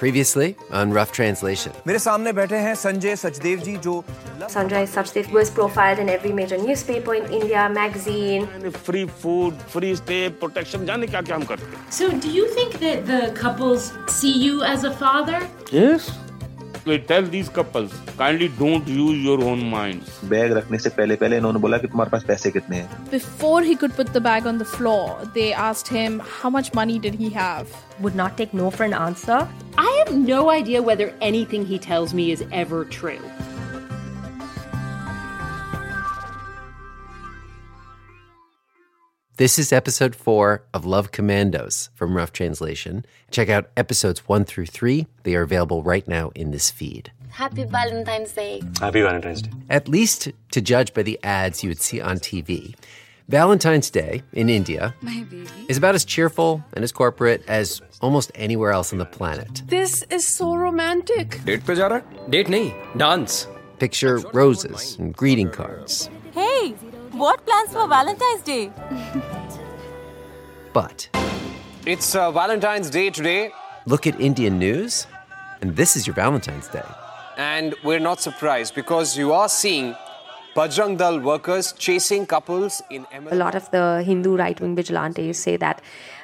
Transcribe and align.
Previously 0.00 0.56
on 0.72 0.92
Rough 0.96 1.10
Translation. 1.12 1.72
मेरे 1.86 1.98
सामने 1.98 2.32
बैठे 2.32 2.56
हैं 2.56 2.74
संजय 2.74 3.16
सचदेव 3.16 3.58
जी 3.64 3.76
जो 3.86 4.02
Sanjay 4.52 4.86
Sachdev 4.92 5.26
was 5.32 5.50
profiled 5.50 5.98
in 5.98 6.08
every 6.08 6.32
major 6.32 6.56
newspaper 6.58 7.14
in 7.14 7.26
India, 7.40 7.68
magazine. 7.68 8.46
free 8.86 9.06
food, 9.24 9.60
free 9.74 9.94
stay, 10.00 10.22
protection, 10.44 10.86
जाने 10.86 11.06
क्या 11.06 11.20
क्या 11.22 11.36
हम 11.36 11.44
करते 11.50 11.76
हैं 11.76 11.90
So, 11.98 12.08
do 12.24 12.32
you 12.38 12.46
think 12.56 12.78
that 12.84 13.04
the 13.12 13.20
couples 13.42 13.92
see 14.08 14.32
you 14.46 14.62
as 14.72 14.84
a 14.84 14.92
father? 15.04 15.42
Yes. 15.70 16.10
We 16.86 16.98
tell 16.98 17.22
these 17.22 17.48
couples, 17.50 17.92
kindly 18.16 18.48
don't 18.58 18.86
use 18.88 19.18
your 19.24 19.38
own 19.44 19.64
minds. 19.72 20.08
Bag 20.30 20.52
रखने 20.58 20.78
से 20.78 20.90
पहले 20.98 21.16
पहले 21.22 21.36
इन्होंने 21.36 21.58
बोला 21.60 21.78
कि 21.78 21.86
तुम्हारे 21.86 22.10
पास 22.10 22.24
पैसे 22.28 22.50
कितने 22.50 22.76
हैं 22.76 23.10
Before 23.10 23.60
he 23.62 23.76
could 23.82 23.94
put 23.98 24.12
the 24.14 24.22
bag 24.28 24.46
on 24.46 24.58
the 24.58 24.68
floor, 24.76 25.18
they 25.34 25.52
asked 25.52 25.92
him 25.98 26.18
how 26.40 26.50
much 26.56 26.72
money 26.80 26.98
did 26.98 27.14
he 27.22 27.30
have. 27.36 27.76
Would 28.00 28.16
not 28.22 28.38
take 28.38 28.54
no 28.62 28.70
for 28.70 28.84
an 28.84 28.94
answer. 28.94 29.46
I 29.76 29.90
have 29.98 30.16
no 30.16 30.40
idea 30.50 30.82
whether 30.90 31.12
anything 31.20 31.66
he 31.66 31.78
tells 31.78 32.14
me 32.14 32.30
is 32.32 32.44
ever 32.64 32.84
true. 32.86 33.20
This 39.37 39.59
is 39.59 39.73
episode 39.73 40.15
four 40.15 40.63
of 40.73 40.85
Love 40.85 41.11
Commandos 41.11 41.89
from 41.93 42.15
Rough 42.15 42.31
Translation. 42.31 43.05
Check 43.31 43.49
out 43.49 43.69
episodes 43.75 44.29
one 44.29 44.45
through 44.45 44.67
three. 44.67 45.07
They 45.23 45.35
are 45.35 45.41
available 45.41 45.83
right 45.83 46.07
now 46.07 46.31
in 46.35 46.51
this 46.51 46.71
feed. 46.71 47.11
Happy 47.31 47.65
Valentine's 47.65 48.31
Day. 48.31 48.61
Happy 48.79 49.01
Valentine's 49.01 49.41
Day. 49.41 49.51
At 49.69 49.89
least 49.89 50.31
to 50.51 50.61
judge 50.61 50.93
by 50.93 51.03
the 51.03 51.19
ads 51.21 51.65
you 51.65 51.69
would 51.69 51.81
see 51.81 51.99
on 51.99 52.19
TV. 52.19 52.75
Valentine's 53.27 53.89
Day 53.89 54.23
in 54.31 54.49
India 54.49 54.95
is 55.67 55.75
about 55.77 55.95
as 55.95 56.05
cheerful 56.05 56.63
and 56.71 56.85
as 56.85 56.93
corporate 56.93 57.43
as 57.49 57.81
almost 57.99 58.31
anywhere 58.35 58.71
else 58.71 58.93
on 58.93 58.99
the 58.99 59.05
planet. 59.05 59.63
This 59.65 60.01
is 60.11 60.25
so 60.25 60.55
romantic. 60.55 61.43
Date 61.43 61.65
pe? 61.65 61.75
Date 62.29 62.47
nahi, 62.47 62.97
dance. 62.97 63.47
Picture 63.79 64.19
roses 64.31 64.95
and 64.97 65.13
greeting 65.13 65.49
cards, 65.51 66.09
Hey, 67.15 67.21
what 67.21 67.45
plans 67.45 67.71
for 67.71 67.87
Valentine's 67.87 68.41
Day? 68.41 68.71
But 70.73 71.07
It's 71.85 72.13
uh, 72.15 72.31
Valentine's 72.31 72.89
Day 72.89 73.09
today, 73.09 73.51
look 73.85 74.05
at 74.05 74.19
Indian 74.19 74.59
news, 74.59 75.07
and 75.61 75.75
this 75.77 75.95
is 75.95 76.05
your 76.07 76.13
Valentine's 76.15 76.67
Day. 76.67 76.83
and 77.37 77.73
we're 77.83 77.99
not 77.99 78.19
surprised 78.19 78.75
because 78.75 79.17
you 79.17 79.31
are 79.33 79.47
seeing 79.47 79.95
Bajrang 80.55 80.97
Dal 80.97 81.19
workers 81.21 81.71
chasing 81.73 82.25
couples 82.25 82.81
in 82.89 83.05
A 83.29 83.35
lot 83.35 83.55
of 83.55 83.69
the 83.71 84.03
Hindu 84.03 84.35
right 84.35 84.59
wing 84.59 84.75
vigilantes 84.75 85.37
say 85.39 85.55
that 85.57 85.81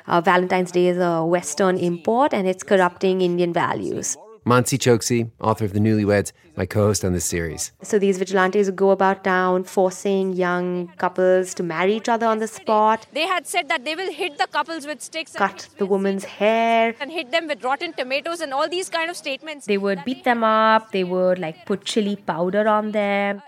uh, 0.08 0.20
Valentine's 0.22 0.72
Day 0.72 0.88
is 0.88 0.98
a 0.98 1.24
Western 1.26 1.78
import 1.78 2.34
and 2.34 2.48
it's 2.48 2.64
corrupting 2.64 3.22
Indian 3.22 3.54
values. 3.54 4.18
Mansi 4.46 4.78
Choksi, 4.80 5.30
author 5.40 5.66
of 5.66 5.74
The 5.74 5.80
Newlyweds, 5.80 6.32
my 6.58 6.66
co 6.66 6.88
host 6.88 7.06
on 7.06 7.14
this 7.14 7.26
series. 7.26 7.72
So 7.84 8.00
these 8.00 8.18
vigilantes 8.18 8.66
would 8.68 8.76
go 8.76 8.90
about 8.90 9.24
town 9.24 9.64
forcing 9.66 10.34
young 10.34 10.88
couples 10.98 11.54
to 11.56 11.64
marry 11.64 11.96
each 11.98 12.10
other 12.10 12.26
on 12.26 12.40
the 12.40 12.48
spot, 12.48 13.06
They 13.14 13.28
had 13.28 13.46
said 13.46 13.70
that 13.70 13.86
they 13.86 13.96
will 13.96 14.12
hit 14.12 14.40
the 14.40 14.48
couples 14.48 14.88
with 14.88 15.00
sticks 15.02 15.36
and, 15.36 15.40
cut 15.40 15.70
the 15.78 15.86
woman's 15.86 16.26
hair. 16.26 16.96
and 17.00 17.12
hit 17.12 17.30
them 17.32 17.48
with 17.48 17.64
rotten 17.64 17.94
tomatoes 17.94 18.42
and 18.42 18.52
all 18.52 18.68
these 18.68 18.90
kind 18.90 19.12
of 19.12 19.16
statements. 19.16 19.68
They 19.68 19.78
would 19.78 20.04
beat 20.06 20.24
them 20.24 20.44
up, 20.44 20.92
they 20.92 21.04
would 21.04 21.38
like 21.38 21.66
put 21.68 21.86
chili 21.86 22.16
powder 22.16 22.68
on 22.68 22.92
them. 22.94 23.38
Uh, 23.38 23.42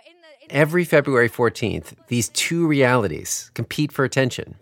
Every 0.50 0.84
February 0.86 1.30
14th, 1.30 1.94
these 2.08 2.30
two 2.30 2.68
realities 2.68 3.50
compete 3.56 3.92
for 3.92 4.06
attention. 4.06 4.56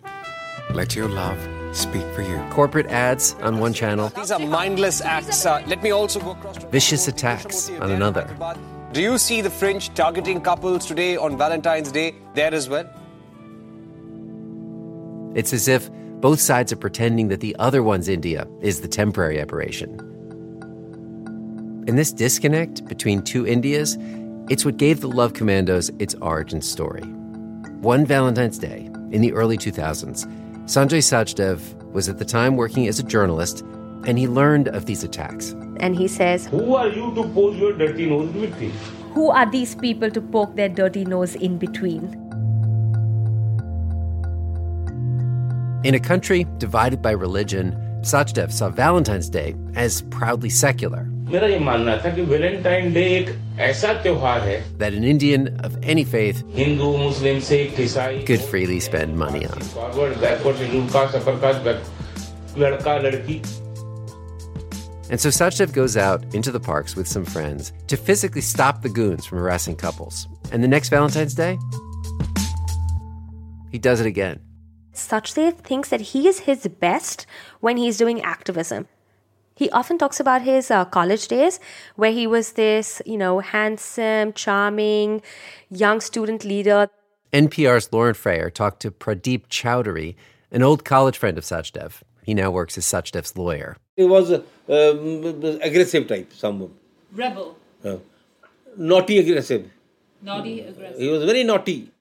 Let 0.74 0.96
your 0.96 1.10
love 1.10 1.38
speak 1.74 2.04
for 2.14 2.22
you. 2.22 2.38
Corporate 2.50 2.88
ads 2.88 3.36
on 3.42 3.60
one 3.60 3.74
channel, 3.74 4.10
These 4.10 4.32
are 4.32 4.40
mindless 4.40 5.02
acts. 5.02 5.46
Uh, 5.46 5.64
let 5.68 5.82
me 5.84 5.92
also 5.92 6.20
go 6.20 6.32
across 6.32 6.58
vicious 6.66 7.08
attacks 7.08 7.70
on 7.70 7.92
another. 7.92 8.28
Do 8.94 9.02
you 9.02 9.18
see 9.18 9.42
the 9.42 9.50
fringe 9.50 9.94
targeting 9.94 10.42
couples 10.42 10.86
today 10.86 11.16
on 11.16 11.38
Valentine's 11.38 11.92
Day 11.92 12.16
there 12.34 12.54
as 12.54 12.68
well? 12.68 12.90
It's 15.34 15.54
as 15.54 15.68
if 15.68 15.90
both 16.20 16.42
sides 16.42 16.74
are 16.74 16.78
pretending 16.78 17.30
that 17.30 17.40
the 17.40 17.56
other 17.58 17.82
one's 17.84 18.10
India 18.10 18.48
is 18.62 18.82
the 18.82 18.88
temporary 18.88 19.40
aberration. 19.40 19.98
And 21.88 21.98
this 21.98 22.12
disconnect 22.12 22.86
between 22.86 23.24
two 23.24 23.48
Indias, 23.48 23.98
it's 24.50 24.66
what 24.66 24.78
gave 24.78 25.00
the 25.00 25.08
Love 25.08 25.34
Commandos 25.34 25.90
its 26.00 26.14
origin 26.16 26.62
story. 26.62 27.02
One 27.82 28.06
Valentine's 28.06 28.60
Day 28.60 28.90
in 29.12 29.22
the 29.22 29.32
early 29.34 29.58
2000s, 29.58 30.28
Sanjay 30.72 31.04
Sachdev 31.04 31.60
was 31.92 32.08
at 32.08 32.18
the 32.18 32.24
time 32.24 32.56
working 32.56 32.88
as 32.88 32.98
a 32.98 33.04
journalist, 33.04 33.60
and 34.08 34.18
he 34.18 34.26
learned 34.26 34.70
of 34.70 34.86
these 34.86 35.04
attacks. 35.04 35.52
And 35.82 35.98
he 35.98 36.08
says, 36.08 36.46
Who 36.46 36.76
are 36.76 36.88
you 36.88 37.14
to 37.14 37.24
poke 37.34 37.58
your 37.58 37.74
dirty 37.74 38.06
nose 38.06 38.34
in 38.34 38.40
between? 38.40 38.72
Who 39.14 39.32
are 39.32 39.52
these 39.52 39.76
people 39.76 40.10
to 40.10 40.22
poke 40.22 40.56
their 40.56 40.70
dirty 40.70 41.04
nose 41.04 41.36
in 41.36 41.58
between? 41.58 42.06
In 45.84 45.94
a 45.94 46.00
country 46.00 46.48
divided 46.58 47.02
by 47.02 47.12
religion, 47.12 47.76
Sachdev 48.00 48.50
saw 48.50 48.70
Valentine's 48.70 49.28
Day 49.28 49.56
as 49.76 50.04
proudly 50.04 50.50
secular. 50.50 51.11
मेरा 51.31 51.47
ये 51.49 51.59
मानना 51.59 51.97
था 52.05 52.15
कि 52.15 52.23
Valentine 52.33 52.93
day 52.93 53.03
एक 53.17 53.35
ऐसा 53.69 53.93
त्योहार 54.03 54.41
है 54.49 54.59
that 54.79 54.97
an 54.99 55.05
Indian 55.13 55.47
of 55.69 55.77
any 55.95 56.05
faith 56.15 56.43
Hindu 56.57 56.97
मुस्लिम 56.97 57.41
सिख 57.51 57.81
ईसाई 57.81 58.25
could 58.31 58.45
freely 58.53 58.81
spend 58.89 59.17
money 59.23 59.45
on. 59.53 59.63
Forward 59.75 60.19
backward 60.21 60.57
schedule 60.59 60.89
caste 60.97 61.15
upper 61.17 61.41
caste 61.47 61.63
back 61.69 62.59
लड़का 62.65 62.99
लड़की 63.09 63.41
And 65.09 65.21
so 65.23 65.31
Sachdev 65.35 65.73
goes 65.73 65.97
out 65.97 66.25
into 66.35 66.51
the 66.55 66.59
parks 66.69 66.97
with 67.01 67.07
some 67.07 67.25
friends 67.25 67.73
to 67.93 67.97
physically 67.97 68.41
stop 68.41 68.83
the 68.83 68.89
goons 68.89 69.25
from 69.25 69.39
harassing 69.39 69.77
couples. 69.77 70.27
And 70.51 70.65
the 70.65 70.71
next 70.73 70.89
Valentine's 70.89 71.35
Day, 71.41 71.59
he 73.71 73.79
does 73.79 74.01
it 74.01 74.07
again. 74.07 74.41
Sachdev 74.95 75.59
thinks 75.59 75.91
that 75.91 76.01
he 76.01 76.27
is 76.27 76.41
his 76.41 76.67
best 76.81 77.25
when 77.61 77.77
he's 77.77 77.99
doing 77.99 78.21
activism. 78.23 78.89
He 79.62 79.70
often 79.70 80.00
talks 80.00 80.20
about 80.20 80.42
his 80.42 80.72
uh, 80.72 80.86
college 80.86 81.28
days 81.28 81.60
where 81.96 82.12
he 82.12 82.26
was 82.26 82.54
this, 82.54 83.00
you 83.06 83.16
know, 83.16 83.42
handsome, 83.42 84.34
charming, 84.34 85.22
young 85.70 86.02
student 86.02 86.44
leader. 86.44 86.90
NPR's 87.32 87.94
Lauren 87.94 88.16
Frayer 88.16 88.52
talked 88.52 88.80
to 88.80 88.90
Pradeep 88.90 89.50
Chowdhury, 89.50 90.16
an 90.52 90.64
old 90.64 90.84
college 90.84 91.16
friend 91.16 91.38
of 91.38 91.44
Sachdev. 91.44 92.02
He 92.24 92.34
now 92.34 92.50
works 92.50 92.76
as 92.76 92.86
Sachdev's 92.86 93.38
lawyer. 93.38 93.78
He 93.96 94.04
was 94.04 94.32
a 94.32 94.40
um, 94.68 95.60
aggressive 95.62 96.08
type, 96.08 96.34
someone. 96.34 96.74
Rebel. 97.12 97.56
Uh, 97.86 97.98
naughty 98.76 99.20
aggressive. 99.20 99.70
Naughty, 100.24 100.62
aggressive. 100.62 101.00
He 101.00 101.08
was 101.08 101.24
very 101.24 101.44
naughty. 101.44 101.92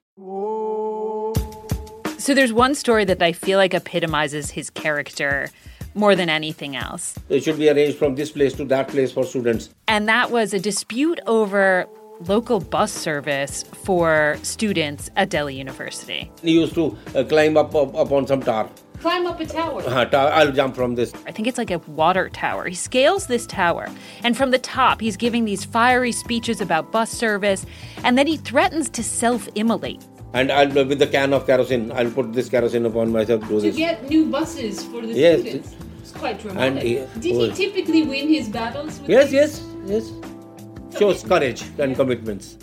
So 2.16 2.34
there's 2.34 2.54
one 2.54 2.74
story 2.74 3.04
that 3.04 3.20
I 3.20 3.32
feel 3.32 3.58
like 3.58 3.74
epitomizes 3.74 4.52
his 4.52 4.70
character 4.70 5.50
more 5.94 6.14
than 6.16 6.28
anything 6.28 6.76
else. 6.76 7.14
It 7.28 7.44
should 7.44 7.58
be 7.58 7.68
arranged 7.68 7.98
from 7.98 8.14
this 8.14 8.30
place 8.30 8.52
to 8.54 8.64
that 8.66 8.88
place 8.88 9.12
for 9.12 9.24
students. 9.24 9.70
And 9.88 10.08
that 10.08 10.30
was 10.30 10.54
a 10.54 10.58
dispute 10.60 11.20
over 11.26 11.86
local 12.26 12.60
bus 12.60 12.92
service 12.92 13.64
for 13.84 14.38
students 14.42 15.10
at 15.16 15.30
Delhi 15.30 15.56
University. 15.56 16.30
He 16.42 16.52
used 16.52 16.74
to 16.74 16.96
uh, 17.14 17.24
climb 17.24 17.56
up, 17.56 17.74
up 17.74 17.94
up 17.94 18.12
on 18.12 18.26
some 18.26 18.42
tower. 18.42 18.68
Climb 19.00 19.26
up 19.26 19.40
a 19.40 19.46
tower. 19.46 19.82
Uh, 19.86 20.04
tower. 20.04 20.30
I'll 20.30 20.52
jump 20.52 20.76
from 20.76 20.94
this. 20.94 21.14
I 21.26 21.32
think 21.32 21.48
it's 21.48 21.56
like 21.56 21.70
a 21.70 21.78
water 21.78 22.28
tower. 22.28 22.66
He 22.68 22.74
scales 22.74 23.26
this 23.26 23.46
tower, 23.46 23.88
and 24.22 24.36
from 24.36 24.50
the 24.50 24.58
top, 24.58 25.00
he's 25.00 25.16
giving 25.16 25.46
these 25.46 25.64
fiery 25.64 26.12
speeches 26.12 26.60
about 26.60 26.92
bus 26.92 27.10
service, 27.10 27.64
and 28.04 28.18
then 28.18 28.26
he 28.26 28.36
threatens 28.36 28.90
to 28.90 29.02
self 29.02 29.48
immolate. 29.54 30.04
And 30.32 30.52
I'll 30.52 30.68
with 30.72 30.98
the 30.98 31.06
can 31.08 31.32
of 31.32 31.46
kerosene, 31.46 31.90
I'll 31.92 32.10
put 32.10 32.32
this 32.32 32.48
kerosene 32.48 32.86
upon 32.86 33.10
myself. 33.12 33.40
Do 33.48 33.56
To 33.56 33.60
this. 33.60 33.76
get 33.76 34.08
new 34.08 34.26
buses 34.26 34.84
for 34.84 35.00
the 35.04 35.12
Yes. 35.12 35.40
students. 35.40 35.74
It's 36.00 36.12
quite 36.12 36.44
And 36.44 36.54
dramatic. 36.54 36.82
he- 36.82 37.20
Did 37.20 37.36
he 37.36 37.50
oh. 37.50 37.54
typically 37.54 38.02
win 38.04 38.28
his 38.28 38.48
battles? 38.48 39.00
With 39.00 39.10
Yes, 39.10 39.30
these? 39.30 39.32
yes, 39.40 39.62
yes. 39.86 40.98
Shows 40.98 41.22
courage 41.24 41.64
and 41.78 41.96
commitments. 41.96 42.56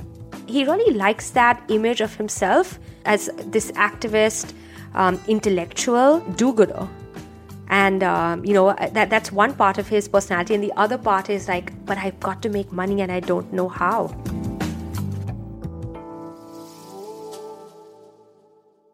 He 0.46 0.64
really 0.64 0.94
likes 0.94 1.30
that 1.32 1.62
image 1.68 2.00
of 2.00 2.16
himself 2.16 2.80
as 3.06 3.30
this 3.52 3.72
activist, 3.72 4.54
um, 4.96 5.20
intellectual 5.28 6.20
do-gooder. 6.38 6.88
And 7.70 8.02
um, 8.02 8.46
you 8.46 8.54
know 8.54 8.74
that 8.94 9.10
that's 9.10 9.30
one 9.30 9.54
part 9.54 9.78
of 9.78 9.90
his 9.90 10.08
personality, 10.08 10.54
and 10.56 10.64
the 10.64 10.72
other 10.78 10.98
part 10.98 11.30
is 11.30 11.50
like, 11.50 11.74
but 11.86 11.98
I've 11.98 12.18
got 12.22 12.42
to 12.44 12.50
make 12.50 12.72
money, 12.72 13.02
and 13.02 13.12
I 13.12 13.20
don't 13.20 13.52
know 13.52 13.68
how. 13.68 14.16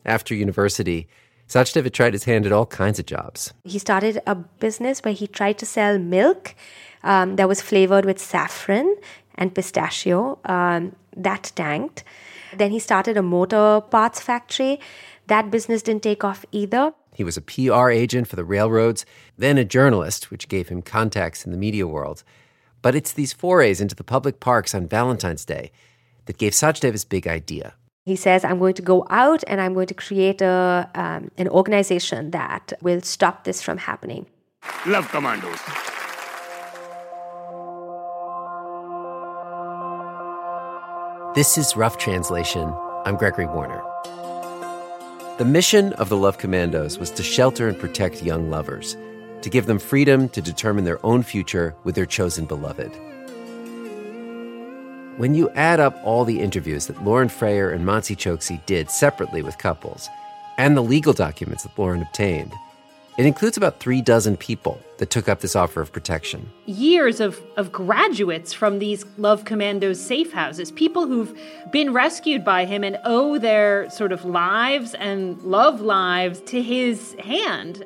After 0.05 0.35
university, 0.35 1.07
Sachdev 1.47 1.83
had 1.83 1.94
tried 1.94 2.13
his 2.13 2.23
hand 2.23 2.45
at 2.45 2.51
all 2.51 2.65
kinds 2.65 3.00
of 3.00 3.05
jobs. 3.05 3.53
He 3.63 3.79
started 3.79 4.21
a 4.25 4.35
business 4.35 5.00
where 5.01 5.13
he 5.13 5.27
tried 5.27 5.57
to 5.59 5.65
sell 5.65 5.97
milk 6.00 6.55
um, 7.03 7.35
that 7.35 7.47
was 7.47 7.61
flavored 7.61 8.05
with 8.05 8.19
saffron 8.19 8.95
and 9.35 9.53
pistachio. 9.53 10.39
Um, 10.45 10.95
that 11.15 11.51
tanked. 11.55 12.03
Then 12.57 12.71
he 12.71 12.79
started 12.79 13.17
a 13.17 13.21
motor 13.21 13.81
parts 13.81 14.19
factory. 14.19 14.79
That 15.27 15.51
business 15.51 15.81
didn't 15.81 16.03
take 16.03 16.23
off 16.23 16.45
either. 16.51 16.94
He 17.13 17.23
was 17.23 17.38
a 17.38 17.41
PR 17.41 17.89
agent 17.89 18.27
for 18.27 18.35
the 18.35 18.44
railroads, 18.44 19.06
then 19.38 19.57
a 19.57 19.65
journalist, 19.65 20.31
which 20.31 20.47
gave 20.47 20.69
him 20.69 20.81
contacts 20.81 21.45
in 21.45 21.51
the 21.51 21.57
media 21.57 21.88
world. 21.88 22.23
But 22.81 22.95
it's 22.95 23.13
these 23.13 23.33
forays 23.33 23.79
into 23.79 23.95
the 23.95 24.03
public 24.03 24.39
parks 24.39 24.73
on 24.73 24.88
Valentine's 24.88 25.45
Day 25.45 25.71
that 26.25 26.38
gave 26.38 26.53
Sachdev 26.53 26.94
his 26.94 27.06
big 27.06 27.27
idea. 27.27 27.75
He 28.05 28.17
says, 28.17 28.44
I'm 28.44 28.59
going 28.59 28.73
to 28.73 28.81
go 28.81 29.07
out 29.09 29.45
and 29.47 29.61
I'm 29.61 29.73
going 29.73 29.88
to 29.88 29.94
create 29.94 30.41
a, 30.41 30.89
um, 30.94 31.31
an 31.38 31.47
organization 31.47 32.31
that 32.31 32.73
will 32.81 33.01
stop 33.01 33.45
this 33.45 33.61
from 33.61 33.77
happening. 33.77 34.25
Love 34.85 35.07
Commandos. 35.09 35.59
This 41.33 41.57
is 41.57 41.77
Rough 41.77 41.97
Translation. 41.97 42.73
I'm 43.05 43.15
Gregory 43.15 43.47
Warner. 43.47 43.81
The 45.38 45.45
mission 45.45 45.94
of 45.94 46.09
the 46.09 46.17
Love 46.17 46.38
Commandos 46.38 46.99
was 46.99 47.09
to 47.11 47.23
shelter 47.23 47.69
and 47.69 47.79
protect 47.79 48.21
young 48.21 48.49
lovers, 48.49 48.97
to 49.41 49.49
give 49.49 49.65
them 49.65 49.79
freedom 49.79 50.27
to 50.29 50.41
determine 50.41 50.83
their 50.83 51.03
own 51.06 51.23
future 51.23 51.73
with 51.85 51.95
their 51.95 52.06
chosen 52.06 52.45
beloved. 52.45 52.91
When 55.18 55.36
you 55.36 55.51
add 55.51 55.80
up 55.80 55.95
all 56.04 56.25
the 56.25 56.39
interviews 56.39 56.88
that 56.88 57.04
Lauren 57.04 57.27
Frayer 57.27 57.71
and 57.71 57.86
Mansi 57.86 58.15
Choksi 58.15 58.65
did 58.65 58.89
separately 58.89 59.44
with 59.44 59.60
couples, 59.60 60.10
and 60.57 60.75
the 60.75 60.81
legal 60.81 61.13
documents 61.13 61.62
that 61.62 61.77
Lauren 61.77 62.01
obtained, 62.01 62.51
it 63.19 63.27
includes 63.27 63.56
about 63.56 63.80
three 63.80 64.01
dozen 64.01 64.36
people 64.38 64.81
that 64.98 65.12
took 65.12 65.30
up 65.30 65.42
this 65.42 65.56
offer 65.56 65.81
of 65.81 65.92
protection. 65.92 66.50
Years 66.65 67.19
of, 67.19 67.39
of 67.57 67.71
graduates 67.71 68.54
from 68.54 68.80
these 68.80 69.06
Love 69.19 69.45
Commandos 69.45 70.01
safe 70.01 70.33
houses, 70.33 70.71
people 70.71 71.06
who've 71.06 71.38
been 71.71 71.94
rescued 71.94 72.44
by 72.44 72.66
him 72.66 72.83
and 72.83 72.98
owe 73.06 73.38
their 73.38 73.88
sort 73.92 74.13
of 74.13 74.25
lives 74.25 74.95
and 74.95 75.39
love 75.44 75.80
lives 75.80 76.42
to 76.48 76.59
his 76.59 77.13
hand. 77.19 77.86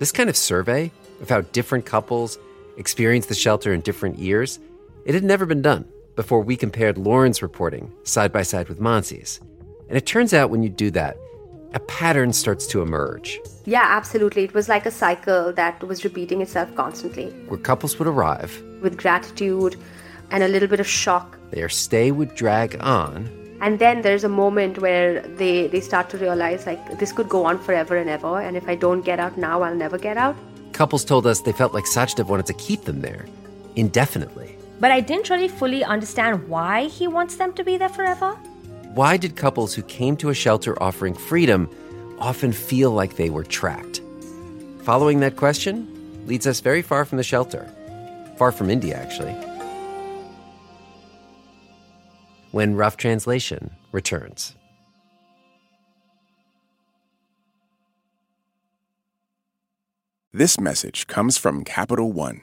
This 0.00 0.10
kind 0.10 0.28
of 0.28 0.36
survey 0.36 0.90
of 1.20 1.28
how 1.28 1.42
different 1.42 1.86
couples 1.86 2.36
experienced 2.76 3.28
the 3.28 3.36
shelter 3.36 3.72
in 3.72 3.80
different 3.80 4.18
years, 4.18 4.58
it 5.04 5.14
had 5.14 5.22
never 5.22 5.46
been 5.46 5.62
done 5.62 5.86
before 6.16 6.40
we 6.40 6.56
compared 6.56 6.98
Lauren's 6.98 7.42
reporting 7.42 7.92
side 8.04 8.32
by 8.32 8.42
side 8.42 8.68
with 8.68 8.80
Mansi's. 8.80 9.40
And 9.88 9.96
it 9.96 10.06
turns 10.06 10.32
out 10.32 10.50
when 10.50 10.62
you 10.62 10.68
do 10.68 10.90
that, 10.92 11.16
a 11.74 11.80
pattern 11.80 12.32
starts 12.32 12.66
to 12.68 12.82
emerge. 12.82 13.40
Yeah, 13.64 13.84
absolutely. 13.84 14.44
It 14.44 14.54
was 14.54 14.68
like 14.68 14.86
a 14.86 14.90
cycle 14.90 15.52
that 15.54 15.82
was 15.82 16.04
repeating 16.04 16.40
itself 16.40 16.74
constantly. 16.76 17.30
Where 17.48 17.58
couples 17.58 17.98
would 17.98 18.06
arrive 18.06 18.62
with 18.80 18.96
gratitude 18.96 19.76
and 20.30 20.42
a 20.42 20.48
little 20.48 20.68
bit 20.68 20.80
of 20.80 20.86
shock. 20.86 21.38
Their 21.50 21.68
stay 21.68 22.12
would 22.12 22.34
drag 22.34 22.76
on. 22.80 23.28
And 23.60 23.78
then 23.78 24.02
there's 24.02 24.24
a 24.24 24.28
moment 24.28 24.78
where 24.78 25.20
they, 25.20 25.68
they 25.68 25.80
start 25.80 26.10
to 26.10 26.18
realize 26.18 26.66
like 26.66 26.98
this 26.98 27.12
could 27.12 27.28
go 27.28 27.44
on 27.44 27.58
forever 27.58 27.96
and 27.96 28.08
ever. 28.10 28.40
And 28.40 28.56
if 28.56 28.68
I 28.68 28.74
don't 28.74 29.02
get 29.02 29.18
out 29.18 29.36
now, 29.36 29.62
I'll 29.62 29.74
never 29.74 29.98
get 29.98 30.16
out. 30.16 30.36
Couples 30.72 31.04
told 31.04 31.26
us 31.26 31.40
they 31.40 31.52
felt 31.52 31.72
like 31.72 31.84
Sachdev 31.84 32.26
wanted 32.26 32.46
to 32.46 32.54
keep 32.54 32.82
them 32.82 33.00
there 33.00 33.26
indefinitely. 33.76 34.53
But 34.80 34.90
I 34.90 35.00
didn't 35.00 35.30
really 35.30 35.48
fully 35.48 35.84
understand 35.84 36.48
why 36.48 36.86
he 36.86 37.06
wants 37.06 37.36
them 37.36 37.52
to 37.54 37.64
be 37.64 37.76
there 37.76 37.88
forever. 37.88 38.32
Why 38.94 39.16
did 39.16 39.36
couples 39.36 39.74
who 39.74 39.82
came 39.82 40.16
to 40.18 40.30
a 40.30 40.34
shelter 40.34 40.80
offering 40.82 41.14
freedom 41.14 41.68
often 42.18 42.52
feel 42.52 42.90
like 42.90 43.16
they 43.16 43.30
were 43.30 43.44
trapped? 43.44 44.00
Following 44.82 45.20
that 45.20 45.36
question 45.36 45.88
leads 46.26 46.46
us 46.46 46.60
very 46.60 46.82
far 46.82 47.04
from 47.04 47.18
the 47.18 47.24
shelter, 47.24 47.68
far 48.36 48.52
from 48.52 48.70
India, 48.70 48.96
actually. 48.96 49.32
When 52.52 52.76
Rough 52.76 52.96
Translation 52.96 53.70
returns. 53.90 54.54
This 60.32 60.58
message 60.58 61.06
comes 61.06 61.38
from 61.38 61.62
Capital 61.64 62.12
One, 62.12 62.42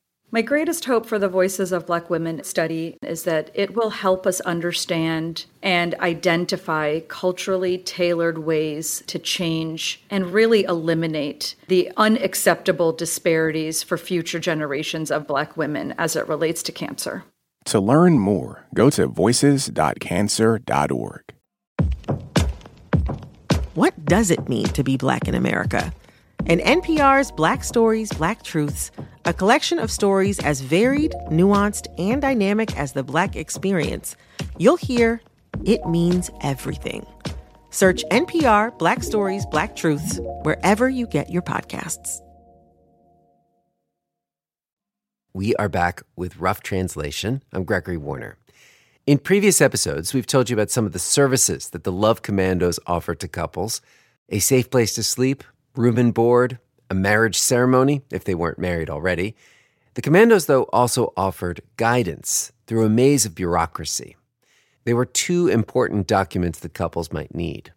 My 0.33 0.41
greatest 0.41 0.85
hope 0.85 1.05
for 1.05 1.19
the 1.19 1.27
Voices 1.27 1.73
of 1.73 1.85
Black 1.85 2.09
Women 2.09 2.41
study 2.45 2.95
is 3.01 3.23
that 3.23 3.51
it 3.53 3.75
will 3.75 3.89
help 3.89 4.25
us 4.25 4.39
understand 4.39 5.45
and 5.61 5.93
identify 5.95 7.01
culturally 7.01 7.77
tailored 7.77 8.37
ways 8.37 9.03
to 9.07 9.19
change 9.19 10.01
and 10.09 10.31
really 10.31 10.63
eliminate 10.63 11.55
the 11.67 11.91
unacceptable 11.97 12.93
disparities 12.93 13.83
for 13.83 13.97
future 13.97 14.39
generations 14.39 15.11
of 15.11 15.27
Black 15.27 15.57
women 15.57 15.93
as 15.97 16.15
it 16.15 16.29
relates 16.29 16.63
to 16.63 16.71
cancer. 16.71 17.25
To 17.65 17.81
learn 17.81 18.17
more, 18.17 18.63
go 18.73 18.89
to 18.91 19.07
voices.cancer.org. 19.07 21.23
What 23.73 24.05
does 24.05 24.31
it 24.31 24.47
mean 24.47 24.67
to 24.67 24.81
be 24.81 24.95
Black 24.95 25.27
in 25.27 25.35
America? 25.35 25.91
In 26.45 26.59
NPR's 26.59 27.31
Black 27.31 27.65
Stories, 27.65 28.13
Black 28.13 28.43
Truths, 28.43 28.91
a 29.25 29.33
collection 29.33 29.79
of 29.79 29.91
stories 29.91 30.39
as 30.39 30.61
varied, 30.61 31.13
nuanced, 31.29 31.87
and 31.97 32.21
dynamic 32.21 32.77
as 32.77 32.93
the 32.93 33.03
Black 33.03 33.35
experience, 33.35 34.15
you'll 34.57 34.77
hear 34.77 35.21
it 35.65 35.85
means 35.85 36.31
everything. 36.41 37.05
Search 37.69 38.03
NPR 38.11 38.77
Black 38.77 39.03
Stories, 39.03 39.45
Black 39.45 39.75
Truths 39.75 40.19
wherever 40.43 40.89
you 40.89 41.07
get 41.07 41.29
your 41.29 41.41
podcasts. 41.41 42.19
We 45.33 45.55
are 45.55 45.69
back 45.69 46.01
with 46.17 46.37
Rough 46.37 46.61
Translation. 46.61 47.41
I'm 47.53 47.63
Gregory 47.63 47.95
Warner. 47.95 48.37
In 49.07 49.17
previous 49.17 49.61
episodes, 49.61 50.13
we've 50.13 50.27
told 50.27 50.49
you 50.49 50.55
about 50.55 50.69
some 50.69 50.85
of 50.85 50.91
the 50.91 50.99
services 50.99 51.69
that 51.69 51.85
the 51.85 51.91
Love 51.91 52.21
Commandos 52.21 52.79
offer 52.85 53.15
to 53.15 53.27
couples 53.27 53.81
a 54.29 54.39
safe 54.39 54.69
place 54.69 54.93
to 54.95 55.03
sleep, 55.03 55.43
room 55.75 55.97
and 55.97 56.13
board, 56.13 56.59
a 56.91 56.93
marriage 56.93 57.39
ceremony 57.39 58.01
if 58.11 58.25
they 58.25 58.35
weren't 58.35 58.59
married 58.59 58.89
already. 58.89 59.33
The 59.93 60.01
commandos, 60.01 60.47
though, 60.47 60.63
also 60.73 61.13
offered 61.15 61.61
guidance 61.77 62.51
through 62.67 62.85
a 62.85 62.89
maze 62.89 63.25
of 63.25 63.33
bureaucracy. 63.33 64.17
There 64.83 64.97
were 64.97 65.05
two 65.05 65.47
important 65.47 66.05
documents 66.05 66.59
that 66.59 66.73
couples 66.73 67.13
might 67.13 67.33
need. 67.33 67.71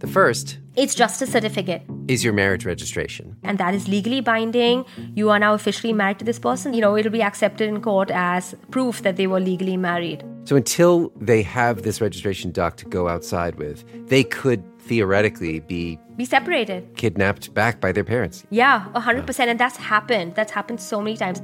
The 0.00 0.08
first 0.08 0.58
it's 0.74 0.94
just 0.94 1.20
a 1.20 1.26
certificate. 1.26 1.82
Is 2.08 2.24
your 2.24 2.32
marriage 2.32 2.64
registration. 2.64 3.36
And 3.42 3.58
that 3.58 3.74
is 3.74 3.88
legally 3.88 4.20
binding. 4.20 4.86
You 5.14 5.28
are 5.28 5.38
now 5.38 5.52
officially 5.52 5.92
married 5.92 6.18
to 6.20 6.24
this 6.24 6.38
person. 6.38 6.72
You 6.72 6.80
know, 6.80 6.96
it'll 6.96 7.12
be 7.12 7.22
accepted 7.22 7.68
in 7.68 7.82
court 7.82 8.10
as 8.10 8.54
proof 8.70 9.02
that 9.02 9.16
they 9.16 9.26
were 9.26 9.40
legally 9.40 9.76
married. 9.76 10.24
So 10.44 10.56
until 10.56 11.12
they 11.20 11.42
have 11.42 11.82
this 11.82 12.00
registration 12.00 12.52
doc 12.52 12.76
to 12.78 12.86
go 12.86 13.08
outside 13.08 13.56
with, 13.56 13.84
they 14.08 14.24
could 14.24 14.64
theoretically 14.80 15.60
be 15.60 15.98
be 16.22 16.26
separated, 16.26 16.80
kidnapped 17.02 17.52
back 17.52 17.80
by 17.80 17.90
their 17.96 18.04
parents. 18.04 18.44
Yeah, 18.50 18.86
100%. 18.94 19.48
And 19.50 19.58
that's 19.58 19.76
happened. 19.76 20.34
That's 20.36 20.52
happened 20.52 20.80
so 20.80 21.00
many 21.00 21.16
times. 21.16 21.42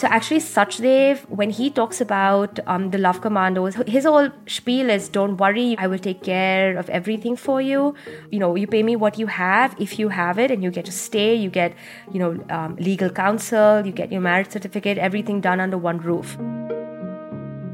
So 0.00 0.06
actually, 0.06 0.38
Sachdev, 0.38 1.28
when 1.28 1.50
he 1.50 1.70
talks 1.70 2.00
about 2.00 2.60
um, 2.68 2.90
the 2.90 2.98
Love 2.98 3.20
Commandos, 3.20 3.74
his 3.96 4.04
whole 4.04 4.28
spiel 4.46 4.90
is, 4.96 5.08
"Don't 5.08 5.36
worry, 5.44 5.70
I 5.84 5.88
will 5.90 6.02
take 6.10 6.20
care 6.22 6.78
of 6.82 6.86
everything 6.98 7.34
for 7.46 7.58
you. 7.70 7.80
You 8.30 8.38
know, 8.42 8.50
you 8.62 8.68
pay 8.76 8.84
me 8.90 8.94
what 9.04 9.18
you 9.22 9.26
have. 9.26 9.74
If 9.86 9.98
you 9.98 10.08
have 10.20 10.38
it, 10.44 10.52
and 10.52 10.62
you 10.62 10.70
get 10.78 10.86
to 10.92 10.96
stay, 11.00 11.30
you 11.34 11.50
get, 11.60 11.74
you 12.14 12.20
know, 12.22 12.30
um, 12.58 12.76
legal 12.90 13.10
counsel, 13.10 13.84
you 13.90 13.94
get 14.02 14.14
your 14.16 14.24
marriage 14.30 14.52
certificate, 14.58 14.98
everything 15.10 15.46
done 15.50 15.68
under 15.68 15.86
one 15.90 15.98
roof." 16.10 16.38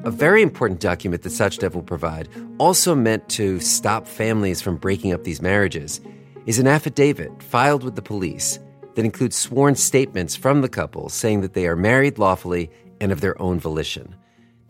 A 0.05 0.11
very 0.11 0.41
important 0.41 0.79
document 0.79 1.23
that 1.23 1.29
Sachdev 1.29 1.75
will 1.75 1.83
provide, 1.83 2.29
also 2.57 2.95
meant 2.95 3.27
to 3.29 3.59
stop 3.59 4.07
families 4.07 4.61
from 4.61 4.77
breaking 4.77 5.13
up 5.13 5.23
these 5.23 5.41
marriages, 5.41 6.01
is 6.45 6.57
an 6.57 6.67
affidavit 6.67 7.43
filed 7.43 7.83
with 7.83 7.95
the 7.95 8.01
police 8.01 8.59
that 8.95 9.05
includes 9.05 9.35
sworn 9.35 9.75
statements 9.75 10.35
from 10.35 10.61
the 10.61 10.69
couple 10.69 11.09
saying 11.09 11.41
that 11.41 11.53
they 11.53 11.67
are 11.67 11.75
married 11.75 12.17
lawfully 12.17 12.71
and 13.01 13.11
of 13.11 13.21
their 13.21 13.39
own 13.41 13.59
volition. 13.59 14.15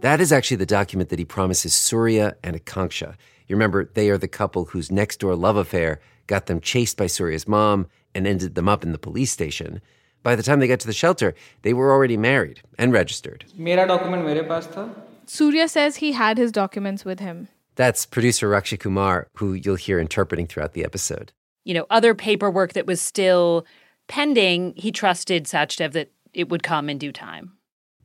That 0.01 0.19
is 0.19 0.31
actually 0.31 0.57
the 0.57 0.65
document 0.65 1.09
that 1.09 1.19
he 1.19 1.25
promises 1.25 1.73
Surya 1.73 2.35
and 2.43 2.55
Akanksha. 2.55 3.15
You 3.47 3.55
remember, 3.55 3.85
they 3.93 4.09
are 4.09 4.17
the 4.17 4.27
couple 4.27 4.65
whose 4.65 4.91
next 4.91 5.19
door 5.19 5.35
love 5.35 5.57
affair 5.57 5.99
got 6.27 6.47
them 6.47 6.59
chased 6.59 6.97
by 6.97 7.07
Surya's 7.07 7.47
mom 7.47 7.87
and 8.15 8.25
ended 8.25 8.55
them 8.55 8.67
up 8.67 8.83
in 8.83 8.91
the 8.91 8.97
police 8.97 9.31
station. 9.31 9.79
By 10.21 10.35
the 10.35 10.43
time 10.43 10.59
they 10.59 10.67
got 10.67 10.79
to 10.81 10.87
the 10.87 10.93
shelter, 10.93 11.33
they 11.61 11.73
were 11.73 11.91
already 11.91 12.17
married 12.17 12.61
and 12.77 12.91
registered. 12.91 13.45
मेरा 13.57 13.85
document 13.85 14.25
मेरे 14.25 14.41
पास 14.49 14.67
था 14.73 15.02
Surya 15.26 15.68
says 15.68 15.96
he 15.96 16.12
had 16.12 16.38
his 16.38 16.52
documents 16.52 17.04
with 17.04 17.20
him. 17.20 17.48
That's 17.76 18.06
producer 18.06 18.48
Rakshi 18.48 18.78
Kumar, 18.78 19.28
who 19.36 19.54
you'll 19.54 19.76
hear 19.76 19.98
interpreting 19.98 20.46
throughout 20.46 20.72
the 20.74 20.84
episode. 20.84 21.32
You 21.64 21.74
know, 21.74 21.86
other 21.90 22.14
paperwork 22.14 22.74
that 22.74 22.86
was 22.86 23.00
still 23.00 23.64
pending, 24.06 24.74
he 24.76 24.92
trusted 24.92 25.44
Sachdev 25.44 25.92
that 25.92 26.12
it 26.32 26.48
would 26.48 26.62
come 26.62 26.88
in 26.88 26.98
due 26.98 27.12
time. 27.12 27.52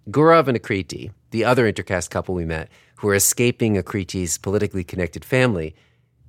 Gaurav 0.10 0.48
and 0.48 0.60
Akriti, 0.60 1.12
the 1.32 1.46
other 1.46 1.72
intercaste 1.72 2.10
couple 2.10 2.34
we 2.34 2.46
met, 2.46 2.70
who 2.96 3.08
were 3.08 3.16
escaping 3.16 3.76
Akriti's 3.76 4.38
politically 4.38 4.84
connected 4.84 5.24
family, 5.24 5.76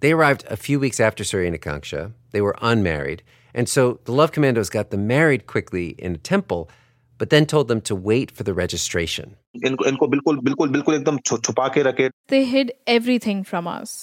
they 0.00 0.12
arrived 0.12 0.44
a 0.49 0.56
few 0.56 0.80
weeks 0.80 1.00
after 1.00 1.25
Surya 1.25 1.49
and 1.49 1.61
Akanksha. 1.61 2.12
They 2.32 2.40
were 2.40 2.56
unmarried. 2.61 3.23
And 3.54 3.68
so 3.68 4.00
the 4.04 4.12
Love 4.12 4.32
Commandos 4.32 4.70
got 4.70 4.90
them 4.90 5.06
married 5.06 5.47
quickly 5.47 5.90
in 5.99 6.14
a 6.14 6.18
temple, 6.18 6.70
but 7.18 7.30
then 7.30 7.47
told 7.47 7.68
them 7.68 7.80
to 7.82 7.94
wait 7.94 8.30
for 8.30 8.42
the 8.42 8.54
registration. 8.54 9.37
इनको 9.65 9.86
इनको 9.86 10.08
बिल्कुल 10.08 10.39
बिल्कुल 10.50 10.70
बिल्कुल 10.70 10.96
एकदम 10.96 11.17
छु- 11.29 11.41
छुपा 11.46 11.67
के 11.77 11.84
रखे 11.89 12.10
They 12.34 12.44
hid 12.51 12.72
everything 12.98 13.44
from 13.51 13.67
us. 13.74 13.96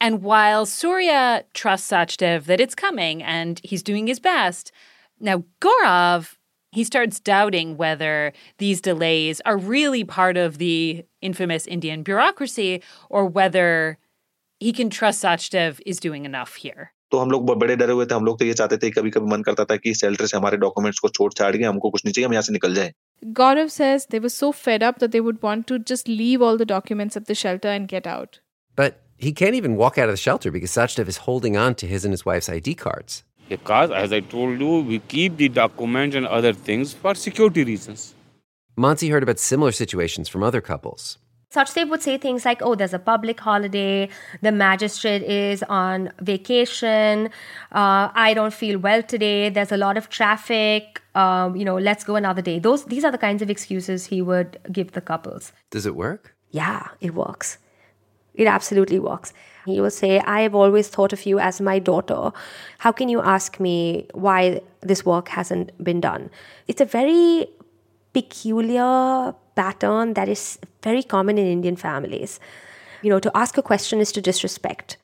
And 0.00 0.22
while 0.30 0.66
Surya 0.72 1.20
trusts 1.60 1.90
Sachdev 1.92 2.44
that 2.50 2.60
it's 2.64 2.76
coming 2.80 3.22
and 3.36 3.60
he's 3.70 3.82
doing 3.88 4.10
his 4.10 4.20
best, 4.26 4.68
now 5.20 5.36
Gaurav, 5.66 6.28
he 6.72 6.84
starts 6.90 7.18
doubting 7.30 7.72
whether 7.80 8.12
these 8.64 8.82
delays 8.88 9.40
are 9.52 9.56
really 9.72 10.02
part 10.04 10.36
of 10.44 10.58
the 10.58 11.04
infamous 11.30 11.66
Indian 11.78 12.04
bureaucracy 12.10 12.68
or 13.10 13.24
whether 13.40 13.98
he 14.60 14.72
can 14.80 14.94
trust 14.98 15.24
Sachdev 15.28 15.80
is 15.94 15.98
doing 16.06 16.30
enough 16.32 16.54
here. 16.66 16.92
तो 17.12 17.18
हम 17.18 17.30
लोग 17.30 17.44
ब- 17.46 17.54
बड़े 17.60 17.74
डरे 17.76 17.92
हुए 17.92 18.04
थे 18.06 18.14
हम 18.14 18.24
लोग 18.24 18.38
तो 18.38 18.44
ये 18.44 18.54
चाहते 18.54 18.76
थे 18.82 18.90
कभी 18.90 19.10
कभी 19.10 19.30
मन 19.30 19.42
करता 19.42 19.64
था 19.70 19.76
कि 19.84 19.92
शेल्टर 20.00 20.26
से 20.26 20.36
हमारे 20.36 20.56
डॉक्यूमेंट्स 20.64 20.98
को 21.04 21.08
छोड़ 21.18 21.32
छाड़ 21.32 21.56
के 21.56 21.64
हमको 21.64 21.90
कुछ 21.90 22.04
नहीं 22.04 22.12
चाहिए 22.12 22.26
हम 22.26 22.32
यहाँ 22.32 22.42
से 22.48 22.52
निकल 22.52 22.74
जाए 22.74 22.92
Gaurav 23.23 23.71
says 23.71 24.07
they 24.07 24.19
were 24.19 24.29
so 24.29 24.51
fed 24.51 24.83
up 24.83 24.99
that 24.99 25.11
they 25.11 25.21
would 25.21 25.41
want 25.41 25.67
to 25.67 25.79
just 25.79 26.07
leave 26.07 26.41
all 26.41 26.57
the 26.57 26.65
documents 26.65 27.15
at 27.15 27.25
the 27.25 27.35
shelter 27.35 27.69
and 27.69 27.87
get 27.87 28.05
out. 28.05 28.39
But 28.75 29.01
he 29.17 29.31
can't 29.31 29.55
even 29.55 29.75
walk 29.75 29.97
out 29.97 30.09
of 30.09 30.13
the 30.13 30.17
shelter 30.17 30.51
because 30.51 30.71
Sachdev 30.71 31.07
is 31.07 31.17
holding 31.17 31.55
on 31.55 31.75
to 31.75 31.87
his 31.87 32.03
and 32.03 32.11
his 32.11 32.25
wife's 32.25 32.49
ID 32.49 32.75
cards. 32.75 33.23
Because, 33.49 33.91
as 33.91 34.11
I 34.11 34.21
told 34.21 34.59
you, 34.59 34.81
we 34.81 34.99
keep 34.99 35.37
the 35.37 35.49
documents 35.49 36.15
and 36.15 36.25
other 36.25 36.53
things 36.53 36.93
for 36.93 37.13
security 37.15 37.63
reasons. 37.63 38.15
Mansi 38.77 39.11
heard 39.11 39.23
about 39.23 39.39
similar 39.39 39.71
situations 39.71 40.27
from 40.27 40.43
other 40.43 40.61
couples. 40.61 41.17
Sachdev 41.53 41.89
would 41.89 42.01
say 42.01 42.17
things 42.17 42.45
like, 42.45 42.61
oh, 42.63 42.73
there's 42.73 42.93
a 42.93 42.99
public 42.99 43.39
holiday, 43.39 44.09
the 44.41 44.51
magistrate 44.51 45.21
is 45.21 45.61
on 45.63 46.11
vacation, 46.19 47.27
uh, 47.71 48.09
I 48.13 48.33
don't 48.33 48.53
feel 48.53 48.79
well 48.79 49.03
today, 49.03 49.49
there's 49.49 49.71
a 49.71 49.77
lot 49.77 49.95
of 49.95 50.09
traffic, 50.09 51.01
um, 51.13 51.55
you 51.55 51.63
know, 51.63 51.77
let's 51.77 52.03
go 52.03 52.15
another 52.15 52.41
day. 52.41 52.57
Those, 52.57 52.85
these 52.85 53.03
are 53.03 53.11
the 53.11 53.19
kinds 53.19 53.43
of 53.43 53.51
excuses 53.51 54.07
he 54.07 54.21
would 54.21 54.57
give 54.71 54.93
the 54.93 55.01
couples. 55.01 55.51
Does 55.69 55.85
it 55.85 55.95
work? 55.95 56.35
Yeah, 56.49 56.87
it 56.99 57.13
works. 57.13 57.59
It 58.33 58.47
absolutely 58.47 58.97
works. 58.97 59.31
He 59.67 59.79
will 59.79 59.91
say, 59.91 60.19
I 60.21 60.41
have 60.41 60.55
always 60.55 60.87
thought 60.87 61.13
of 61.13 61.25
you 61.25 61.37
as 61.39 61.61
my 61.61 61.77
daughter. 61.77 62.31
How 62.79 62.91
can 62.91 63.09
you 63.09 63.21
ask 63.21 63.59
me 63.59 64.07
why 64.13 64.61
this 64.81 65.05
work 65.05 65.29
hasn't 65.29 65.71
been 65.83 66.01
done? 66.01 66.31
It's 66.67 66.81
a 66.81 66.85
very 66.85 67.47
peculiar 68.11 69.35
pattern 69.55 70.13
that 70.13 70.29
is 70.29 70.59
very 70.81 71.03
common 71.03 71.37
in 71.37 71.45
Indian 71.47 71.75
families. 71.75 72.39
You 73.01 73.09
know, 73.09 73.19
to 73.19 73.31
ask 73.35 73.57
a 73.57 73.61
question 73.61 73.99
is 73.99 74.11
to 74.13 74.21
disrespect. 74.21 74.97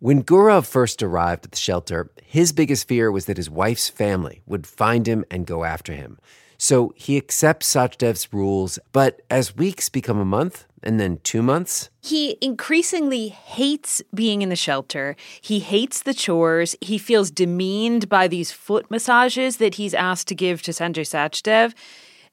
When 0.00 0.24
Gaurav 0.24 0.66
first 0.66 1.02
arrived 1.02 1.44
at 1.44 1.52
the 1.52 1.58
shelter, 1.58 2.10
his 2.24 2.52
biggest 2.52 2.88
fear 2.88 3.12
was 3.12 3.26
that 3.26 3.36
his 3.36 3.48
wife's 3.48 3.88
family 3.88 4.42
would 4.46 4.66
find 4.66 5.06
him 5.06 5.24
and 5.30 5.46
go 5.46 5.62
after 5.62 5.92
him. 5.92 6.18
So 6.58 6.92
he 6.96 7.16
accepts 7.16 7.72
Sachdev's 7.72 8.32
rules, 8.32 8.78
but 8.92 9.22
as 9.30 9.56
weeks 9.56 9.88
become 9.88 10.18
a 10.18 10.24
month 10.24 10.64
and 10.82 10.98
then 10.98 11.18
two 11.22 11.42
months, 11.42 11.90
He 12.00 12.36
increasingly 12.40 13.28
hates 13.28 14.02
being 14.12 14.42
in 14.42 14.48
the 14.48 14.56
shelter. 14.56 15.14
He 15.40 15.60
hates 15.60 16.02
the 16.02 16.14
chores. 16.14 16.74
He 16.80 16.98
feels 16.98 17.30
demeaned 17.30 18.08
by 18.08 18.26
these 18.26 18.50
foot 18.50 18.90
massages 18.90 19.58
that 19.58 19.76
he's 19.76 19.94
asked 19.94 20.26
to 20.28 20.34
give 20.34 20.62
to 20.62 20.72
Sanjay 20.72 21.06
Sachdev. 21.06 21.74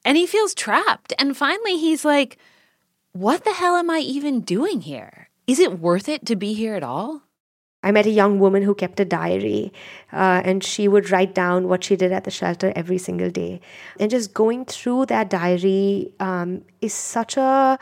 And 0.04 0.16
he 0.16 0.26
feels 0.26 0.54
trapped. 0.54 1.12
And 1.18 1.36
finally, 1.36 1.76
he's 1.76 2.04
like, 2.04 2.38
What 3.12 3.44
the 3.44 3.52
hell 3.52 3.76
am 3.76 3.90
I 3.90 3.98
even 3.98 4.40
doing 4.40 4.82
here? 4.82 5.28
Is 5.46 5.58
it 5.58 5.80
worth 5.80 6.08
it 6.08 6.24
to 6.26 6.36
be 6.36 6.54
here 6.54 6.74
at 6.74 6.82
all? 6.82 7.22
I 7.82 7.92
met 7.92 8.06
a 8.06 8.10
young 8.10 8.38
woman 8.38 8.62
who 8.62 8.74
kept 8.74 9.00
a 9.00 9.06
diary, 9.06 9.72
uh, 10.12 10.42
and 10.44 10.62
she 10.62 10.86
would 10.86 11.10
write 11.10 11.34
down 11.34 11.66
what 11.66 11.82
she 11.82 11.96
did 11.96 12.12
at 12.12 12.24
the 12.24 12.30
shelter 12.30 12.72
every 12.76 12.98
single 12.98 13.30
day. 13.30 13.60
And 13.98 14.10
just 14.10 14.34
going 14.34 14.66
through 14.66 15.06
that 15.06 15.30
diary 15.30 16.12
um, 16.20 16.62
is 16.82 16.92
such 16.92 17.38
a 17.38 17.78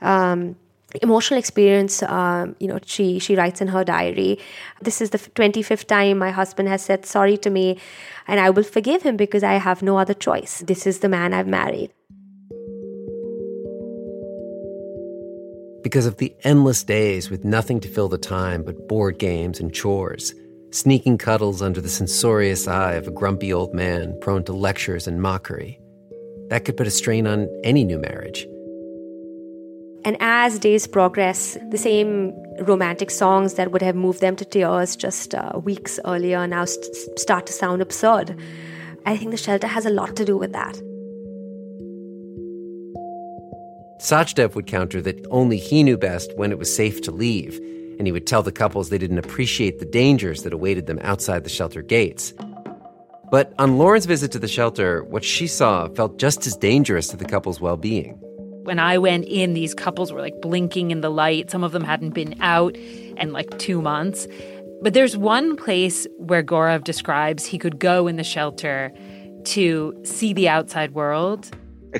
um, 0.00 0.54
emotional 1.02 1.38
experience. 1.38 2.02
Um, 2.02 2.56
you 2.58 2.68
know, 2.68 2.78
she 2.84 3.18
she 3.18 3.36
writes 3.36 3.60
in 3.60 3.68
her 3.68 3.84
diary, 3.84 4.38
"This 4.82 5.00
is 5.00 5.10
the 5.10 5.18
twenty 5.34 5.62
fifth 5.62 5.86
time 5.86 6.18
my 6.18 6.30
husband 6.30 6.68
has 6.68 6.82
said 6.82 7.06
sorry 7.06 7.36
to 7.38 7.50
me, 7.50 7.78
and 8.26 8.40
I 8.40 8.50
will 8.50 8.64
forgive 8.64 9.02
him 9.02 9.16
because 9.16 9.42
I 9.42 9.54
have 9.54 9.82
no 9.82 9.98
other 9.98 10.14
choice. 10.14 10.60
This 10.60 10.86
is 10.86 10.98
the 11.00 11.08
man 11.08 11.32
I've 11.34 11.48
married." 11.48 11.90
because 15.82 16.06
of 16.06 16.18
the 16.18 16.34
endless 16.44 16.84
days 16.84 17.30
with 17.30 17.44
nothing 17.44 17.80
to 17.80 17.88
fill 17.88 18.08
the 18.08 18.18
time 18.18 18.62
but 18.62 18.88
board 18.88 19.18
games 19.18 19.60
and 19.60 19.72
chores, 19.72 20.34
sneaking 20.70 21.18
cuddles 21.18 21.62
under 21.62 21.80
the 21.80 21.88
censorious 21.88 22.68
eye 22.68 22.92
of 22.92 23.08
a 23.08 23.10
grumpy 23.10 23.52
old 23.52 23.74
man 23.74 24.16
prone 24.20 24.44
to 24.44 24.52
lectures 24.52 25.06
and 25.06 25.20
mockery. 25.20 25.80
That 26.48 26.64
could 26.64 26.76
put 26.76 26.86
a 26.86 26.90
strain 26.90 27.26
on 27.26 27.48
any 27.64 27.84
new 27.84 27.98
marriage. 27.98 28.46
And 30.04 30.16
as 30.20 30.58
days 30.58 30.86
progress, 30.86 31.58
the 31.70 31.78
same 31.78 32.32
romantic 32.60 33.10
songs 33.10 33.54
that 33.54 33.70
would 33.70 33.82
have 33.82 33.94
moved 33.94 34.20
them 34.20 34.36
to 34.36 34.44
tears 34.44 34.96
just 34.96 35.34
uh, 35.34 35.60
weeks 35.62 36.00
earlier 36.04 36.46
now 36.46 36.64
st- 36.64 37.18
start 37.18 37.46
to 37.46 37.52
sound 37.52 37.82
absurd. 37.82 38.38
I 39.04 39.16
think 39.16 39.30
the 39.30 39.36
shelter 39.36 39.66
has 39.66 39.86
a 39.86 39.90
lot 39.90 40.16
to 40.16 40.24
do 40.24 40.36
with 40.36 40.52
that. 40.52 40.80
Sachdev 44.00 44.54
would 44.54 44.66
counter 44.66 45.02
that 45.02 45.26
only 45.30 45.58
he 45.58 45.82
knew 45.82 45.98
best 45.98 46.34
when 46.36 46.50
it 46.50 46.58
was 46.58 46.74
safe 46.74 47.02
to 47.02 47.10
leave, 47.10 47.58
and 47.98 48.06
he 48.06 48.12
would 48.12 48.26
tell 48.26 48.42
the 48.42 48.52
couples 48.52 48.88
they 48.88 48.96
didn't 48.96 49.18
appreciate 49.18 49.78
the 49.78 49.84
dangers 49.84 50.42
that 50.42 50.54
awaited 50.54 50.86
them 50.86 50.98
outside 51.02 51.44
the 51.44 51.50
shelter 51.50 51.82
gates. 51.82 52.32
But 53.30 53.52
on 53.58 53.76
Lauren's 53.76 54.06
visit 54.06 54.32
to 54.32 54.38
the 54.38 54.48
shelter, 54.48 55.04
what 55.04 55.22
she 55.22 55.46
saw 55.46 55.88
felt 55.88 56.18
just 56.18 56.46
as 56.46 56.56
dangerous 56.56 57.08
to 57.08 57.18
the 57.18 57.26
couple's 57.26 57.60
well 57.60 57.76
being. 57.76 58.18
When 58.64 58.78
I 58.78 58.98
went 58.98 59.24
in, 59.24 59.54
these 59.54 59.74
couples 59.74 60.12
were 60.12 60.20
like 60.20 60.40
blinking 60.40 60.90
in 60.90 61.00
the 61.00 61.10
light. 61.10 61.50
Some 61.50 61.64
of 61.64 61.72
them 61.72 61.84
hadn't 61.84 62.10
been 62.10 62.34
out 62.40 62.76
in 62.76 63.32
like 63.32 63.58
two 63.58 63.80
months. 63.80 64.26
But 64.82 64.94
there's 64.94 65.16
one 65.16 65.56
place 65.56 66.06
where 66.16 66.42
Gaurav 66.42 66.84
describes 66.84 67.44
he 67.44 67.58
could 67.58 67.78
go 67.78 68.06
in 68.06 68.16
the 68.16 68.24
shelter 68.24 68.92
to 69.44 69.94
see 70.04 70.32
the 70.32 70.48
outside 70.48 70.94
world. 70.94 71.50
The 71.92 71.98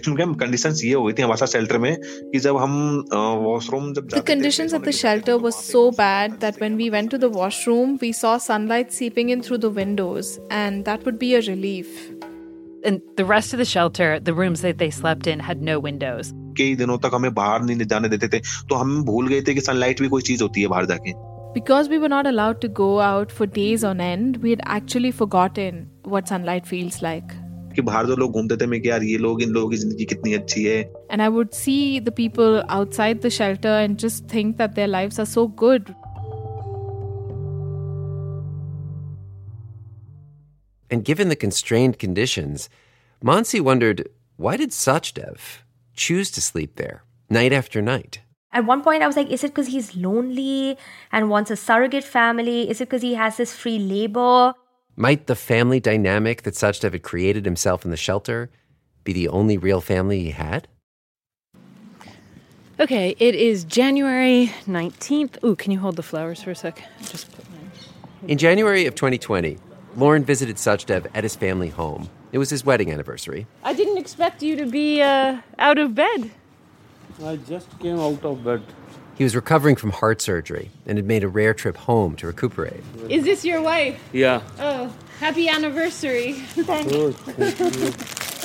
conditions 4.24 4.72
at 4.72 4.84
the 4.84 4.92
shelter 4.92 5.36
were 5.36 5.50
so 5.50 5.90
bad 5.90 6.38
that 6.40 6.60
when 6.60 6.76
we 6.76 6.90
went 6.90 7.10
to 7.10 7.18
the 7.18 7.28
washroom, 7.28 7.98
we 8.00 8.12
saw 8.12 8.38
sunlight 8.38 8.92
seeping 8.92 9.30
in 9.30 9.42
through 9.42 9.58
the 9.58 9.70
windows, 9.70 10.38
and 10.48 10.84
that 10.84 11.04
would 11.04 11.18
be 11.18 11.34
a 11.34 11.40
relief. 11.40 12.12
And 12.84 13.02
the 13.16 13.24
rest 13.24 13.52
of 13.52 13.58
the 13.58 13.64
shelter, 13.64 14.20
the 14.20 14.32
rooms 14.32 14.62
that 14.62 14.78
they 14.78 14.90
slept 14.90 15.26
in, 15.26 15.40
had 15.40 15.60
no 15.60 15.80
windows. 15.80 16.32
कई 16.60 16.74
दिनों 16.76 16.98
तक 16.98 17.10
हमें 17.14 17.32
बाहर 17.34 17.62
नहीं 17.64 17.86
जाने 17.86 18.08
देते 18.08 18.28
थे। 18.28 18.40
तो 18.68 18.74
हम 18.76 19.02
भूल 19.04 19.28
गए 19.28 19.40
थे 19.42 19.54
कि 19.54 19.60
सनलाइट 19.62 20.00
भी 20.02 20.08
कोई 20.08 20.22
चीज़ 20.22 20.42
होती 20.42 20.62
है 20.62 20.68
बाहर 20.68 20.86
जाके। 20.86 21.12
Because 21.52 21.88
we 21.90 21.96
were 21.98 22.08
not 22.08 22.26
allowed 22.26 22.60
to 22.60 22.68
go 22.74 22.96
out 23.04 23.30
for 23.32 23.46
days 23.54 23.86
on 23.86 24.00
and 24.00 24.36
we 24.42 24.50
had 24.50 24.60
actually 24.74 25.10
forgotten 25.12 25.86
what 26.08 26.26
sunlight 26.28 26.66
feels 26.66 27.02
like 27.02 27.32
कि 27.74 27.82
बाहर 27.82 28.06
जो 28.06 28.14
लोग 28.16 28.32
घूमते 28.32 28.56
थे 28.56 28.66
मैं 28.66 28.80
यार 28.86 29.02
ये 29.04 29.16
लोग 29.18 29.42
इन 29.42 29.50
लोगों 29.52 29.68
की 29.70 29.76
ज़िंदगी 29.76 30.04
कितनी 30.04 30.32
अच्छी 30.34 30.62
है। 30.64 30.78
And 31.12 31.20
I 31.20 31.28
would 31.28 31.50
see 31.54 32.00
the 32.00 32.12
people 32.16 32.62
outside 32.68 33.20
the 33.22 33.28
shelter 33.36 33.80
and 33.80 33.96
just 33.98 34.24
think 34.34 34.56
that 34.58 34.70
their 34.74 34.88
lives 34.88 35.20
are 35.20 35.26
so 35.26 35.46
good 35.62 35.90
and 40.90 41.02
given 41.04 41.28
the 41.28 41.34
constrained 41.40 41.96
conditions 41.96 42.68
Mansi 43.22 43.60
wondered 43.60 44.02
why 44.38 44.56
did 44.58 44.70
Sachdev 44.72 45.36
choose 46.00 46.30
to 46.30 46.40
sleep 46.40 46.76
there 46.76 47.04
night 47.28 47.52
after 47.52 47.82
night. 47.82 48.20
At 48.52 48.64
one 48.64 48.82
point, 48.82 49.02
I 49.02 49.06
was 49.06 49.16
like, 49.16 49.28
is 49.28 49.44
it 49.44 49.48
because 49.48 49.68
he's 49.68 49.94
lonely 49.94 50.76
and 51.12 51.30
wants 51.30 51.50
a 51.52 51.56
surrogate 51.56 52.02
family? 52.02 52.68
Is 52.68 52.80
it 52.80 52.88
because 52.88 53.02
he 53.02 53.14
has 53.14 53.36
this 53.36 53.54
free 53.54 53.78
labor? 53.78 54.54
Might 54.96 55.28
the 55.28 55.36
family 55.36 55.78
dynamic 55.78 56.42
that 56.42 56.54
Sachdev 56.54 56.92
had 56.92 57.02
created 57.02 57.44
himself 57.44 57.84
in 57.84 57.92
the 57.92 57.96
shelter 57.96 58.50
be 59.04 59.12
the 59.12 59.28
only 59.28 59.56
real 59.56 59.80
family 59.80 60.20
he 60.20 60.30
had? 60.30 60.66
Okay, 62.80 63.14
it 63.18 63.34
is 63.34 63.62
January 63.64 64.52
19th. 64.66 65.44
Ooh, 65.44 65.54
can 65.54 65.70
you 65.70 65.78
hold 65.78 65.96
the 65.96 66.02
flowers 66.02 66.42
for 66.42 66.50
a 66.50 66.56
sec? 66.56 66.82
Just 67.00 67.30
put 67.30 67.44
mine. 67.50 67.70
In 68.26 68.38
January 68.38 68.86
of 68.86 68.94
2020, 68.94 69.58
Lauren 69.96 70.24
visited 70.24 70.56
Sachdev 70.56 71.06
at 71.14 71.24
his 71.24 71.36
family 71.36 71.68
home. 71.68 72.08
It 72.32 72.38
was 72.38 72.50
his 72.50 72.64
wedding 72.64 72.92
anniversary. 72.92 73.46
I 73.64 73.72
didn't 73.72 73.98
expect 73.98 74.42
you 74.42 74.56
to 74.56 74.66
be 74.66 75.02
uh, 75.02 75.38
out 75.58 75.78
of 75.78 75.94
bed. 75.94 76.30
I 77.24 77.36
just 77.36 77.78
came 77.80 77.98
out 77.98 78.24
of 78.24 78.44
bed. 78.44 78.62
He 79.16 79.24
was 79.24 79.36
recovering 79.36 79.76
from 79.76 79.90
heart 79.90 80.22
surgery 80.22 80.70
and 80.86 80.96
had 80.96 81.06
made 81.06 81.24
a 81.24 81.28
rare 81.28 81.52
trip 81.52 81.76
home 81.76 82.16
to 82.16 82.26
recuperate. 82.26 82.82
Is 83.08 83.24
this 83.24 83.44
your 83.44 83.60
wife? 83.60 84.00
Yeah. 84.12 84.42
Oh, 84.58 84.94
happy 85.18 85.48
anniversary. 85.48 86.32
Thank 86.32 86.88
thank 86.90 87.76
you. 87.78 87.92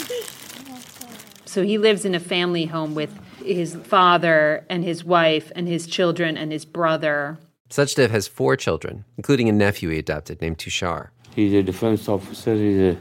So 1.47 1.63
he 1.63 1.77
lives 1.77 2.03
in 2.03 2.13
a 2.13 2.19
family 2.19 2.65
home 2.65 2.95
with 2.95 3.17
his 3.37 3.75
father 3.75 4.65
and 4.69 4.83
his 4.83 5.05
wife 5.05 5.53
and 5.55 5.69
his 5.69 5.87
children 5.87 6.35
and 6.35 6.51
his 6.51 6.65
brother. 6.65 7.37
Sachdev 7.69 8.09
has 8.09 8.27
four 8.27 8.57
children, 8.57 9.05
including 9.15 9.47
a 9.47 9.53
nephew 9.53 9.87
he 9.87 9.99
adopted 9.99 10.41
named 10.41 10.57
Tushar. 10.57 11.11
He's 11.35 11.53
a 11.53 11.61
defense 11.61 12.07
officer. 12.07 12.55
He's 12.55 12.79
a 12.79 12.97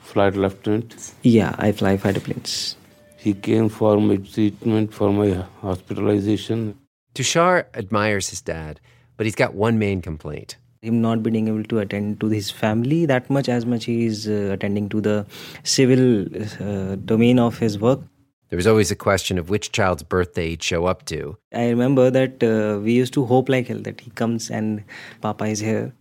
flight 0.00 0.36
lieutenant. 0.36 1.14
Yeah, 1.22 1.54
I 1.58 1.72
fly 1.72 1.96
fighter 1.96 2.20
planes. 2.20 2.76
He 3.16 3.34
came 3.34 3.68
for 3.68 4.00
my 4.00 4.16
treatment 4.16 4.94
for 4.94 5.12
my 5.12 5.44
hospitalization. 5.60 6.78
Tushar 7.14 7.66
admires 7.74 8.28
his 8.28 8.40
dad, 8.40 8.80
but 9.16 9.26
he's 9.26 9.34
got 9.34 9.54
one 9.54 9.78
main 9.78 10.00
complaint. 10.00 10.56
Him 10.80 11.02
not 11.02 11.22
being 11.22 11.48
able 11.48 11.64
to 11.64 11.80
attend 11.80 12.20
to 12.20 12.28
his 12.28 12.50
family 12.50 13.04
that 13.06 13.28
much 13.28 13.48
as 13.48 13.66
much 13.66 13.84
he 13.84 14.06
is 14.06 14.28
uh, 14.28 14.50
attending 14.52 14.88
to 14.88 15.00
the 15.00 15.26
civil 15.64 16.26
uh, 16.60 16.94
domain 17.04 17.38
of 17.38 17.58
his 17.58 17.78
work. 17.78 18.00
There 18.48 18.56
was 18.56 18.66
always 18.66 18.90
a 18.90 18.96
question 18.96 19.38
of 19.38 19.50
which 19.50 19.72
child's 19.72 20.02
birthday 20.02 20.50
he'd 20.50 20.62
show 20.62 20.86
up 20.86 21.04
to. 21.06 21.36
I 21.52 21.68
remember 21.68 22.10
that 22.10 22.42
uh, 22.42 22.80
we 22.80 22.92
used 22.94 23.12
to 23.14 23.24
hope 23.26 23.48
like 23.48 23.68
hell 23.68 23.78
that 23.82 24.00
he 24.00 24.10
comes 24.10 24.50
and 24.50 24.82
Papa 25.20 25.44
is 25.44 25.58
here. 25.58 25.92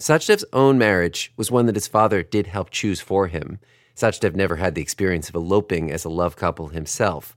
Sachdev's 0.00 0.46
own 0.54 0.78
marriage 0.78 1.30
was 1.36 1.50
one 1.50 1.66
that 1.66 1.74
his 1.74 1.86
father 1.86 2.22
did 2.22 2.46
help 2.46 2.70
choose 2.70 3.02
for 3.02 3.26
him. 3.26 3.58
Sachdev 3.94 4.34
never 4.34 4.56
had 4.56 4.74
the 4.74 4.80
experience 4.80 5.28
of 5.28 5.34
eloping 5.34 5.90
as 5.90 6.06
a 6.06 6.08
love 6.08 6.36
couple 6.36 6.68
himself, 6.68 7.36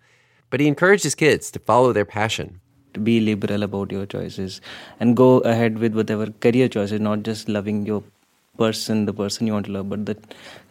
but 0.50 0.62
he 0.62 0.67
encouraged 0.67 1.03
his 1.03 1.13
kids 1.13 1.51
to 1.51 1.60
follow 1.60 1.91
their 1.91 2.05
passion. 2.05 2.62
To 2.93 3.01
be 3.01 3.20
liberal 3.20 3.63
about 3.63 3.91
your 3.91 4.05
choices 4.05 4.62
and 5.01 5.17
go 5.17 5.39
ahead 5.39 5.79
with 5.79 5.93
whatever 5.93 6.27
career 6.39 6.70
choices, 6.70 7.01
not 7.01 7.24
just 7.24 7.50
loving 7.50 7.86
your 7.86 8.01
person, 8.58 9.08
the 9.08 9.13
person 9.13 9.46
you 9.46 9.51
want 9.51 9.65
to 9.65 9.74
love, 9.74 9.89
but 9.89 10.05
the 10.05 10.17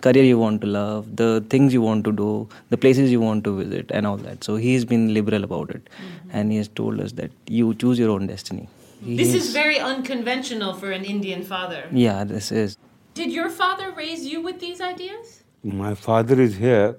career 0.00 0.24
you 0.24 0.38
want 0.38 0.62
to 0.62 0.66
love, 0.66 1.14
the 1.14 1.44
things 1.50 1.74
you 1.74 1.82
want 1.82 2.06
to 2.06 2.12
do, 2.12 2.48
the 2.70 2.78
places 2.78 3.10
you 3.12 3.20
want 3.20 3.44
to 3.44 3.54
visit, 3.58 3.90
and 3.90 4.06
all 4.06 4.16
that. 4.16 4.42
So 4.44 4.56
he's 4.56 4.86
been 4.86 5.12
liberal 5.12 5.44
about 5.44 5.68
it, 5.68 5.84
mm-hmm. 5.84 6.30
and 6.32 6.52
he 6.52 6.56
has 6.56 6.68
told 6.68 7.00
us 7.00 7.12
that 7.12 7.32
you 7.48 7.74
choose 7.74 7.98
your 7.98 8.08
own 8.08 8.28
destiny. 8.28 8.66
He 9.02 9.16
This 9.16 9.34
is 9.34 9.52
very 9.52 9.78
unconventional 9.78 10.74
for 10.74 10.92
an 10.92 11.04
Indian 11.04 11.42
father. 11.42 11.88
Yeah, 11.90 12.22
this 12.24 12.52
is. 12.52 12.78
Did 13.14 13.32
your 13.32 13.50
father 13.50 13.90
raise 13.90 14.24
you 14.24 14.40
with 14.40 14.60
these 14.60 14.80
ideas? 14.80 15.42
My 15.62 15.94
father 15.94 16.40
is 16.40 16.56
here. 16.56 16.98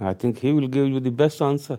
I 0.00 0.14
think 0.14 0.38
he 0.38 0.52
will 0.52 0.68
give 0.68 0.88
you 0.88 0.98
the 0.98 1.10
best 1.10 1.40
answer. 1.42 1.78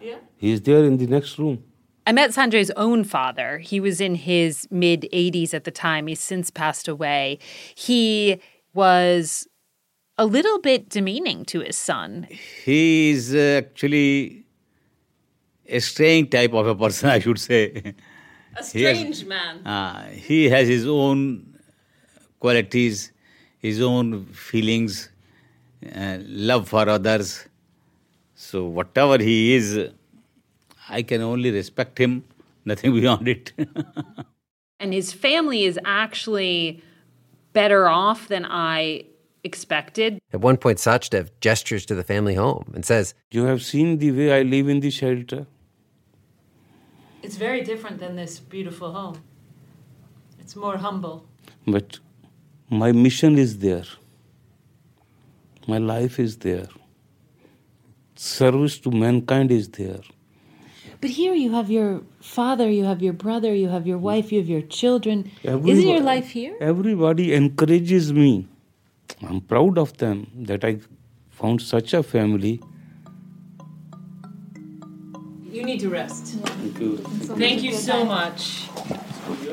Yeah. 0.00 0.18
He 0.36 0.52
is 0.52 0.62
there 0.62 0.84
in 0.84 0.96
the 0.96 1.06
next 1.06 1.38
room. 1.38 1.62
I 2.06 2.12
met 2.12 2.30
Sanjay's 2.30 2.70
own 2.72 3.04
father. 3.04 3.58
He 3.58 3.80
was 3.80 4.00
in 4.00 4.14
his 4.14 4.66
mid 4.70 5.08
80s 5.12 5.54
at 5.54 5.64
the 5.64 5.70
time. 5.70 6.06
He's 6.06 6.20
since 6.20 6.50
passed 6.50 6.88
away. 6.88 7.38
He 7.74 8.40
was 8.74 9.46
a 10.16 10.26
little 10.26 10.58
bit 10.60 10.88
demeaning 10.88 11.44
to 11.46 11.60
his 11.60 11.76
son. 11.76 12.26
He 12.64 13.10
is 13.10 13.34
uh, 13.34 13.62
actually 13.64 14.44
a 15.68 15.80
strange 15.80 16.30
type 16.30 16.52
of 16.52 16.66
a 16.66 16.74
person, 16.74 17.08
I 17.16 17.20
should 17.20 17.38
say. 17.38 17.94
A 18.60 18.64
He 18.64 18.82
has- 18.82 18.98
strange 18.98 19.24
man. 19.26 19.66
Uh, 19.66 20.08
he 20.28 20.48
has 20.48 20.68
his 20.68 20.86
own 20.86 21.18
qualities, 22.40 23.12
his 23.58 23.80
own 23.80 24.24
feelings, 24.26 25.10
uh, 25.94 26.18
love 26.50 26.68
for 26.68 26.88
others. 26.88 27.46
So, 28.34 28.64
whatever 28.66 29.18
he 29.18 29.54
is, 29.54 29.90
I 30.88 31.02
can 31.02 31.22
only 31.22 31.50
respect 31.50 31.98
him, 31.98 32.24
nothing 32.64 32.94
beyond 33.00 33.28
it. 33.28 33.52
And 34.80 34.92
his 34.92 35.12
family 35.12 35.64
is 35.64 35.76
actually 35.84 36.80
better 37.52 37.88
off 37.88 38.28
than 38.28 38.44
I 38.48 39.06
expected. 39.42 40.20
At 40.32 40.40
one 40.40 40.56
point, 40.56 40.78
Sachdev 40.78 41.30
gestures 41.40 41.84
to 41.86 41.96
the 41.96 42.04
family 42.04 42.34
home 42.36 42.70
and 42.74 42.84
says, 42.84 43.14
You 43.32 43.42
have 43.46 43.60
seen 43.64 43.98
the 43.98 44.12
way 44.12 44.32
I 44.32 44.42
live 44.42 44.68
in 44.68 44.78
the 44.78 44.90
shelter. 44.90 45.48
It's 47.22 47.36
very 47.36 47.62
different 47.62 47.98
than 47.98 48.16
this 48.16 48.38
beautiful 48.38 48.92
home. 48.92 49.22
It's 50.40 50.54
more 50.56 50.76
humble. 50.78 51.26
But 51.66 51.98
my 52.70 52.92
mission 52.92 53.38
is 53.38 53.58
there. 53.58 53.84
My 55.66 55.78
life 55.78 56.18
is 56.18 56.38
there. 56.38 56.68
Service 58.14 58.78
to 58.78 58.90
mankind 58.90 59.50
is 59.50 59.68
there. 59.68 60.00
But 61.00 61.10
here 61.10 61.34
you 61.34 61.52
have 61.52 61.70
your 61.70 62.02
father, 62.20 62.68
you 62.68 62.84
have 62.84 63.00
your 63.02 63.12
brother, 63.12 63.54
you 63.54 63.68
have 63.68 63.86
your 63.86 63.98
wife, 63.98 64.32
you 64.32 64.38
have 64.40 64.48
your 64.48 64.62
children. 64.62 65.30
Isn't 65.44 65.88
your 65.88 66.00
life 66.00 66.30
here? 66.30 66.56
Everybody 66.60 67.34
encourages 67.34 68.12
me. 68.12 68.48
I'm 69.22 69.40
proud 69.40 69.78
of 69.78 69.96
them 69.98 70.30
that 70.34 70.64
I 70.64 70.78
found 71.30 71.62
such 71.62 71.94
a 71.94 72.02
family. 72.02 72.60
You 75.68 75.74
need 75.74 75.80
to 75.80 75.90
rest. 75.90 76.24
Thank 76.24 76.80
you. 76.80 76.96
Thank 76.96 77.62
you 77.62 77.74
so 77.74 78.02
much. 78.02 78.70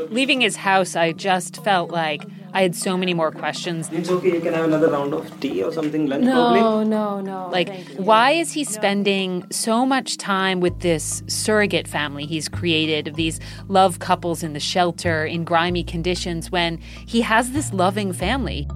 Leaving 0.10 0.40
his 0.40 0.56
house, 0.56 0.96
I 0.96 1.12
just 1.12 1.62
felt 1.62 1.92
like 1.92 2.24
I 2.54 2.62
had 2.62 2.74
so 2.74 2.96
many 2.96 3.14
more 3.14 3.32
questions. 3.32 3.90
It's 3.92 4.10
okay, 4.10 4.32
you 4.32 4.40
can 4.40 4.54
have 4.54 4.64
another 4.64 4.90
round 4.90 5.14
of 5.14 5.38
tea 5.42 5.62
or 5.62 5.74
something, 5.74 6.08
lunch 6.08 6.24
No, 6.24 6.32
probably. 6.54 6.86
no, 6.86 7.20
no. 7.20 7.50
Like, 7.50 7.70
why 7.98 8.32
is 8.32 8.54
he 8.54 8.64
spending 8.64 9.46
so 9.52 9.86
much 9.86 10.16
time 10.16 10.62
with 10.62 10.80
this 10.80 11.22
surrogate 11.28 11.86
family 11.86 12.26
he's 12.26 12.48
created 12.48 13.10
of 13.10 13.18
these 13.18 13.42
love 13.68 14.00
couples 14.00 14.42
in 14.42 14.54
the 14.54 14.62
shelter 14.62 15.26
in 15.26 15.44
grimy 15.44 15.84
conditions 15.84 16.50
when 16.50 16.78
he 17.06 17.20
has 17.20 17.52
this 17.52 17.74
loving 17.74 18.14
family? 18.14 18.70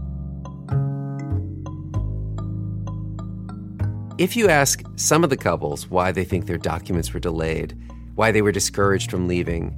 If 4.20 4.36
you 4.36 4.50
ask 4.50 4.84
some 4.98 5.24
of 5.24 5.30
the 5.30 5.38
couples 5.38 5.90
why 5.90 6.12
they 6.12 6.26
think 6.26 6.46
their 6.46 6.58
documents 6.58 7.14
were 7.14 7.22
delayed, 7.22 7.74
why 8.16 8.34
they 8.34 8.42
were 8.42 8.52
discouraged 8.52 9.10
from 9.10 9.30
leaving, 9.30 9.74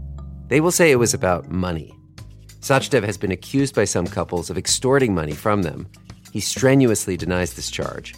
they 0.47 0.60
will 0.60 0.71
say 0.71 0.89
it 0.89 0.95
was 0.95 1.13
about 1.13 1.51
money. 1.51 1.95
Sachdev 2.60 3.04
has 3.04 3.19
been 3.19 3.32
accused 3.32 3.75
by 3.75 3.86
some 3.86 4.08
couples 4.08 4.49
of 4.49 4.58
extorting 4.58 5.13
money 5.13 5.34
from 5.34 5.62
them. 5.62 5.88
He 6.34 6.39
strenuously 6.39 7.17
denies 7.17 7.54
this 7.54 7.69
charge. 7.69 8.15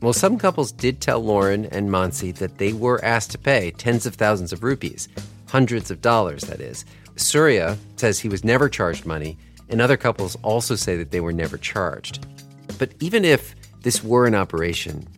Well, 0.00 0.12
some 0.12 0.38
couples 0.38 0.70
did 0.70 1.00
tell 1.00 1.18
Lauren 1.18 1.64
and 1.64 1.90
Mansi 1.90 2.32
that 2.36 2.58
they 2.58 2.72
were 2.72 3.04
asked 3.04 3.32
to 3.32 3.38
pay 3.38 3.72
tens 3.72 4.06
of 4.06 4.14
thousands 4.14 4.52
of 4.52 4.62
rupees, 4.62 5.08
hundreds 5.48 5.90
of 5.90 6.00
dollars, 6.00 6.44
that 6.44 6.60
is. 6.60 6.84
Surya 7.16 7.76
says 7.96 8.20
he 8.20 8.28
was 8.28 8.44
never 8.44 8.68
charged 8.68 9.04
money, 9.04 9.36
and 9.68 9.80
other 9.80 9.96
couples 9.96 10.36
also 10.42 10.76
say 10.76 10.96
that 10.96 11.10
they 11.10 11.20
were 11.20 11.32
never 11.32 11.58
charged. 11.58 12.24
But 12.78 12.92
even 13.00 13.24
if 13.24 13.56
this 13.82 14.04
were 14.04 14.26
an 14.26 14.36
operation 14.36 15.08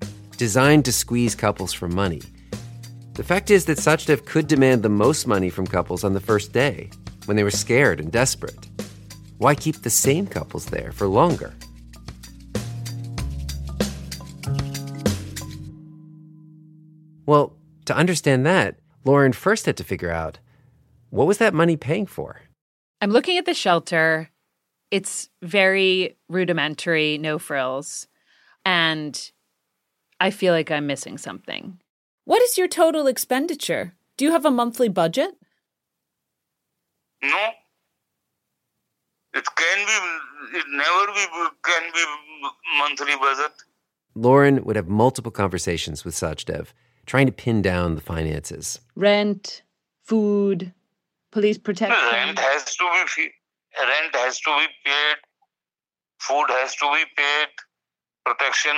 designed 0.42 0.84
to 0.84 0.90
squeeze 0.90 1.36
couples 1.36 1.72
for 1.72 1.86
money, 1.86 2.20
the 3.12 3.22
fact 3.22 3.48
is 3.48 3.66
that 3.66 3.78
Sachdev 3.78 4.24
could 4.24 4.48
demand 4.48 4.82
the 4.82 4.88
most 4.88 5.28
money 5.28 5.48
from 5.48 5.68
couples 5.68 6.02
on 6.02 6.14
the 6.14 6.20
first 6.20 6.52
day 6.52 6.90
when 7.26 7.36
they 7.36 7.44
were 7.44 7.50
scared 7.52 8.00
and 8.00 8.10
desperate. 8.10 8.66
Why 9.38 9.54
keep 9.54 9.82
the 9.82 9.88
same 9.88 10.26
couples 10.26 10.66
there 10.66 10.90
for 10.90 11.06
longer? 11.06 11.54
Well, 17.24 17.56
to 17.84 17.94
understand 17.94 18.44
that, 18.44 18.80
Lauren 19.04 19.32
first 19.32 19.66
had 19.66 19.76
to 19.76 19.84
figure 19.84 20.10
out 20.10 20.40
what 21.10 21.28
was 21.28 21.38
that 21.38 21.54
money 21.54 21.76
paying 21.76 22.06
for? 22.06 22.40
I'm 23.00 23.12
looking 23.12 23.38
at 23.38 23.46
the 23.46 23.54
shelter. 23.54 24.28
It's 24.90 25.28
very 25.40 26.16
rudimentary, 26.28 27.16
no 27.16 27.38
frills. 27.38 28.08
And 28.64 29.30
I 30.22 30.30
feel 30.30 30.54
like 30.54 30.70
I'm 30.70 30.86
missing 30.86 31.18
something. 31.18 31.80
What 32.26 32.40
is 32.42 32.56
your 32.56 32.68
total 32.68 33.08
expenditure? 33.08 33.94
Do 34.16 34.24
you 34.24 34.30
have 34.30 34.44
a 34.44 34.52
monthly 34.52 34.88
budget? 34.88 35.32
No. 37.24 37.48
It 39.34 39.44
can 39.56 39.78
be, 39.84 40.58
it 40.58 40.64
never 40.68 41.12
be, 41.12 41.24
can 41.64 41.82
be 41.92 42.04
monthly 42.78 43.16
budget. 43.16 43.50
Lauren 44.14 44.62
would 44.62 44.76
have 44.76 44.86
multiple 44.86 45.32
conversations 45.32 46.04
with 46.04 46.14
Sachdev, 46.14 46.68
trying 47.04 47.26
to 47.26 47.32
pin 47.32 47.60
down 47.60 47.96
the 47.96 48.00
finances. 48.00 48.78
Rent, 48.94 49.62
food, 50.04 50.72
police 51.32 51.58
protection. 51.58 51.98
Rent 52.12 52.38
has 52.38 52.76
to 52.76 52.84
be 53.16 53.32
rent 53.76 54.14
has 54.14 54.38
to 54.38 54.56
be 54.56 54.66
paid. 54.84 55.16
Food 56.20 56.46
has 56.50 56.76
to 56.76 56.92
be 56.94 57.02
paid. 57.16 57.48
Protection 58.24 58.76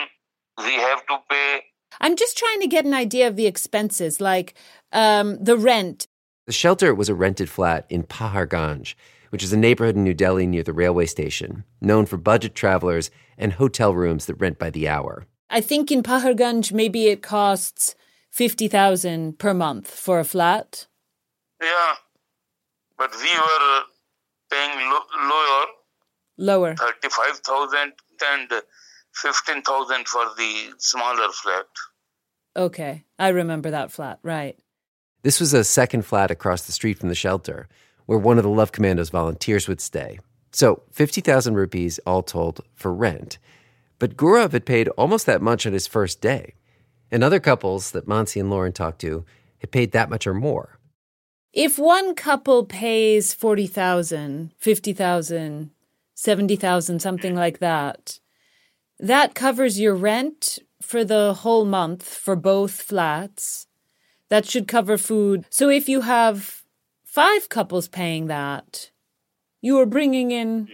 we 0.58 0.72
have 0.74 1.04
to 1.06 1.18
pay. 1.30 1.60
I'm 2.00 2.16
just 2.16 2.36
trying 2.36 2.60
to 2.60 2.66
get 2.66 2.84
an 2.84 2.94
idea 2.94 3.28
of 3.28 3.36
the 3.36 3.46
expenses, 3.46 4.20
like 4.20 4.54
um, 4.92 5.42
the 5.42 5.56
rent. 5.56 6.06
The 6.46 6.52
shelter 6.52 6.94
was 6.94 7.08
a 7.08 7.14
rented 7.14 7.48
flat 7.48 7.86
in 7.88 8.02
Paharganj, 8.02 8.94
which 9.30 9.42
is 9.42 9.52
a 9.52 9.56
neighborhood 9.56 9.96
in 9.96 10.04
New 10.04 10.14
Delhi 10.14 10.46
near 10.46 10.62
the 10.62 10.72
railway 10.72 11.06
station, 11.06 11.64
known 11.80 12.06
for 12.06 12.16
budget 12.16 12.54
travelers 12.54 13.10
and 13.38 13.54
hotel 13.54 13.94
rooms 13.94 14.26
that 14.26 14.34
rent 14.34 14.58
by 14.58 14.70
the 14.70 14.88
hour. 14.88 15.26
I 15.50 15.60
think 15.60 15.90
in 15.92 16.02
Paharganj, 16.02 16.72
maybe 16.72 17.06
it 17.06 17.22
costs 17.22 17.94
50,000 18.32 19.38
per 19.38 19.54
month 19.54 19.88
for 19.88 20.18
a 20.18 20.24
flat. 20.24 20.86
Yeah, 21.62 21.94
but 22.98 23.12
we 23.16 23.30
were 23.30 23.80
paying 24.50 24.90
lo- 24.90 25.28
lower, 25.28 25.66
Lower. 26.36 26.74
thirty-five 26.74 27.38
thousand 27.38 27.92
and 28.26 28.50
fifteen 29.14 29.62
thousand 29.62 30.08
for 30.08 30.24
the 30.36 30.72
smaller 30.78 31.28
flat. 31.32 31.66
Okay. 32.56 33.04
I 33.18 33.28
remember 33.28 33.70
that 33.70 33.90
flat, 33.90 34.18
right. 34.22 34.58
This 35.22 35.40
was 35.40 35.54
a 35.54 35.64
second 35.64 36.04
flat 36.04 36.30
across 36.30 36.62
the 36.62 36.72
street 36.72 36.98
from 36.98 37.08
the 37.08 37.14
shelter, 37.14 37.68
where 38.06 38.18
one 38.18 38.38
of 38.38 38.44
the 38.44 38.50
Love 38.50 38.72
Commandos 38.72 39.10
volunteers 39.10 39.66
would 39.66 39.80
stay. 39.80 40.18
So 40.52 40.82
50,000 40.92 41.54
rupees 41.54 41.98
all 42.06 42.22
told 42.22 42.60
for 42.74 42.94
rent. 42.94 43.38
But 43.98 44.16
Gaurav 44.16 44.52
had 44.52 44.66
paid 44.66 44.88
almost 44.90 45.26
that 45.26 45.42
much 45.42 45.66
on 45.66 45.72
his 45.72 45.86
first 45.86 46.20
day. 46.20 46.54
And 47.10 47.24
other 47.24 47.40
couples 47.40 47.92
that 47.92 48.06
Mansi 48.06 48.40
and 48.40 48.50
Lauren 48.50 48.72
talked 48.72 49.00
to 49.00 49.24
had 49.58 49.72
paid 49.72 49.92
that 49.92 50.10
much 50.10 50.26
or 50.26 50.34
more. 50.34 50.78
If 51.52 51.78
one 51.78 52.14
couple 52.14 52.64
pays 52.64 53.32
40,000, 53.32 54.52
50,000, 54.58 55.70
70,000, 56.14 57.00
something 57.00 57.34
like 57.34 57.60
that, 57.60 58.20
that 58.98 59.34
covers 59.34 59.80
your 59.80 59.94
rent 59.94 60.58
for 60.80 61.04
the 61.04 61.34
whole 61.34 61.64
month 61.64 62.08
for 62.08 62.36
both 62.36 62.82
flats. 62.82 63.66
That 64.28 64.46
should 64.46 64.66
cover 64.66 64.96
food. 64.98 65.44
So 65.50 65.68
if 65.68 65.88
you 65.88 66.00
have 66.02 66.62
five 67.04 67.48
couples 67.48 67.88
paying 67.88 68.26
that, 68.26 68.90
you 69.60 69.78
are 69.78 69.86
bringing 69.86 70.30
in 70.30 70.68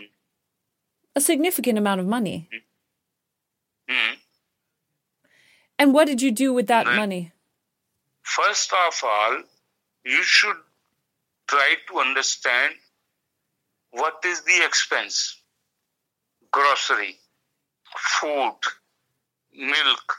a 1.14 1.20
significant 1.20 1.76
amount 1.76 2.00
of 2.00 2.06
money. 2.06 2.48
And 5.78 5.92
what 5.92 6.06
did 6.06 6.22
you 6.22 6.30
do 6.30 6.52
with 6.52 6.68
that 6.68 6.86
money? 6.86 7.32
First 8.22 8.72
of 8.86 9.02
all, 9.02 9.42
you 10.04 10.22
should 10.22 10.56
try 11.48 11.74
to 11.88 11.98
understand 11.98 12.74
what 13.90 14.22
is 14.24 14.42
the 14.42 14.64
expense 14.64 15.40
grocery, 16.52 17.18
food, 17.96 18.58
milk. 19.54 20.16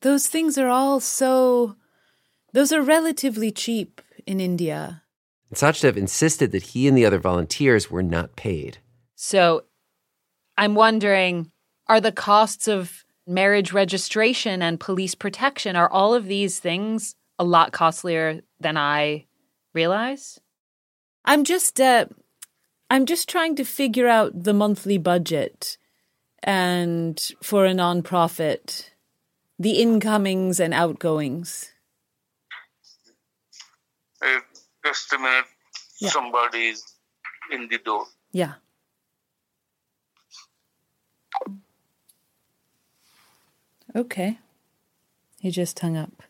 Those 0.00 0.26
things 0.26 0.58
are 0.58 0.68
all 0.68 1.00
so. 1.00 1.76
Those 2.52 2.72
are 2.72 2.82
relatively 2.82 3.50
cheap 3.50 4.00
in 4.26 4.40
India. 4.40 5.02
And 5.50 5.58
Sachdev 5.58 5.96
insisted 5.96 6.52
that 6.52 6.62
he 6.62 6.86
and 6.88 6.96
the 6.96 7.06
other 7.06 7.18
volunteers 7.18 7.90
were 7.90 8.02
not 8.02 8.36
paid. 8.36 8.78
So 9.14 9.64
I'm 10.56 10.74
wondering 10.74 11.50
are 11.86 12.00
the 12.00 12.12
costs 12.12 12.66
of 12.66 13.04
marriage 13.26 13.72
registration 13.72 14.62
and 14.62 14.80
police 14.80 15.14
protection, 15.14 15.76
are 15.76 15.90
all 15.90 16.14
of 16.14 16.26
these 16.26 16.58
things 16.58 17.14
a 17.38 17.44
lot 17.44 17.72
costlier 17.72 18.40
than 18.60 18.76
I 18.76 19.26
realize? 19.72 20.40
I'm 21.24 21.44
just. 21.44 21.80
Uh, 21.80 22.06
I'm 22.90 23.06
just 23.06 23.28
trying 23.28 23.56
to 23.56 23.64
figure 23.64 24.08
out 24.08 24.44
the 24.44 24.52
monthly 24.52 24.98
budget 24.98 25.78
and 26.44 27.18
for 27.42 27.64
a 27.66 27.72
nonprofit, 27.72 28.90
the 29.58 29.80
incomings 29.82 30.60
and 30.60 30.72
outgoings. 30.74 31.72
Uh, 34.22 34.40
just 34.84 35.12
a 35.12 35.18
minute, 35.18 35.46
Yeah. 36.00 36.10
somebody 36.10 36.68
is 36.68 36.84
in 37.50 37.68
the 37.68 37.78
door. 37.78 38.06
Yeah. 38.32 38.54
Okay. 43.96 44.38
He 45.40 45.50
just 45.50 45.78
hung 45.78 45.96
up. 45.96 46.22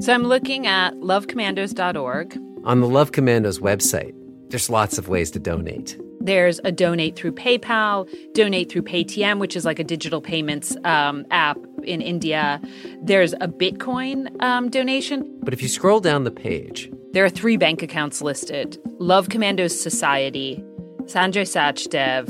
So 0.00 0.12
I'm 0.12 0.24
looking 0.24 0.66
at 0.66 0.94
lovecommandos.org. 0.94 2.38
On 2.64 2.80
the 2.80 2.88
Love 2.88 3.12
Commandos 3.12 3.58
website, 3.58 4.14
there's 4.54 4.70
lots 4.70 4.98
of 4.98 5.08
ways 5.08 5.32
to 5.32 5.40
donate. 5.40 5.98
There's 6.20 6.60
a 6.62 6.70
donate 6.70 7.16
through 7.16 7.32
PayPal, 7.32 8.08
donate 8.34 8.70
through 8.70 8.82
Paytm, 8.82 9.40
which 9.40 9.56
is 9.56 9.64
like 9.64 9.80
a 9.80 9.84
digital 9.84 10.20
payments 10.20 10.76
um, 10.84 11.26
app 11.32 11.58
in 11.82 12.00
India. 12.00 12.60
There's 13.02 13.32
a 13.34 13.48
Bitcoin 13.48 14.40
um, 14.40 14.70
donation. 14.70 15.28
But 15.42 15.54
if 15.54 15.60
you 15.60 15.66
scroll 15.68 15.98
down 15.98 16.22
the 16.22 16.30
page, 16.30 16.88
There 17.12 17.24
are 17.24 17.30
three 17.30 17.56
bank 17.56 17.82
accounts 17.82 18.22
listed 18.22 18.78
Love 19.00 19.28
Commandos 19.28 19.74
Society, 19.88 20.62
Sanjay 21.02 21.44
Sachdev, 21.54 22.28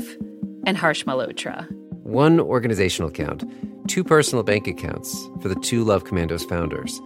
and 0.65 0.75
Harsh 0.77 1.03
Malhotra. 1.05 1.67
one 2.01 2.39
organizational 2.39 3.09
account, 3.09 3.43
two 3.87 4.03
personal 4.03 4.43
bank 4.43 4.65
accounts 4.67 5.13
for 5.41 5.47
the 5.47 5.59
two 5.69 5.83
Love 5.83 6.05
Commandos 6.05 6.43
founders. 6.45 6.99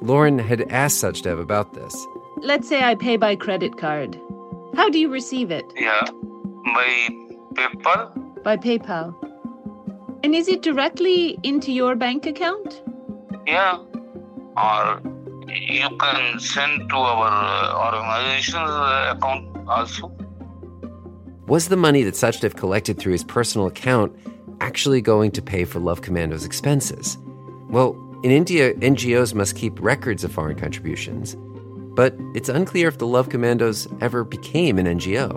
Lauren 0.00 0.38
had 0.38 0.62
asked 0.72 1.04
Sachdev 1.04 1.38
about 1.40 1.74
this. 1.74 1.94
Let's 2.38 2.68
say 2.68 2.82
I 2.82 2.94
pay 2.94 3.16
by 3.18 3.36
credit 3.36 3.76
card. 3.78 4.18
How 4.76 4.90
do 4.90 4.98
you 4.98 5.08
receive 5.08 5.50
it? 5.50 5.64
Yeah, 5.74 6.02
by 6.74 7.08
PayPal. 7.54 8.42
By 8.44 8.58
PayPal. 8.58 9.14
And 10.22 10.34
is 10.34 10.48
it 10.48 10.60
directly 10.60 11.38
into 11.42 11.72
your 11.72 11.96
bank 11.96 12.26
account? 12.26 12.82
Yeah, 13.46 13.78
or 14.54 15.00
you 15.48 15.88
can 15.98 16.38
send 16.38 16.90
to 16.90 16.96
our 16.96 17.26
uh, 17.26 17.86
organization's 17.86 18.70
uh, 18.70 19.14
account 19.16 19.66
also. 19.66 20.12
Was 21.46 21.68
the 21.68 21.76
money 21.76 22.02
that 22.02 22.14
Sachdev 22.14 22.54
collected 22.54 22.98
through 22.98 23.12
his 23.12 23.24
personal 23.24 23.66
account 23.68 24.14
actually 24.60 25.00
going 25.00 25.30
to 25.30 25.40
pay 25.40 25.64
for 25.64 25.80
Love 25.80 26.02
Commandos' 26.02 26.44
expenses? 26.44 27.16
Well, 27.70 27.96
in 28.22 28.30
India, 28.30 28.74
NGOs 28.74 29.32
must 29.32 29.56
keep 29.56 29.80
records 29.80 30.22
of 30.22 30.32
foreign 30.32 30.58
contributions, 30.58 31.34
but 31.96 32.14
it's 32.34 32.50
unclear 32.50 32.88
if 32.88 32.98
the 32.98 33.06
Love 33.06 33.30
Commandos 33.30 33.88
ever 34.02 34.22
became 34.22 34.78
an 34.78 34.86
NGO. 34.86 35.32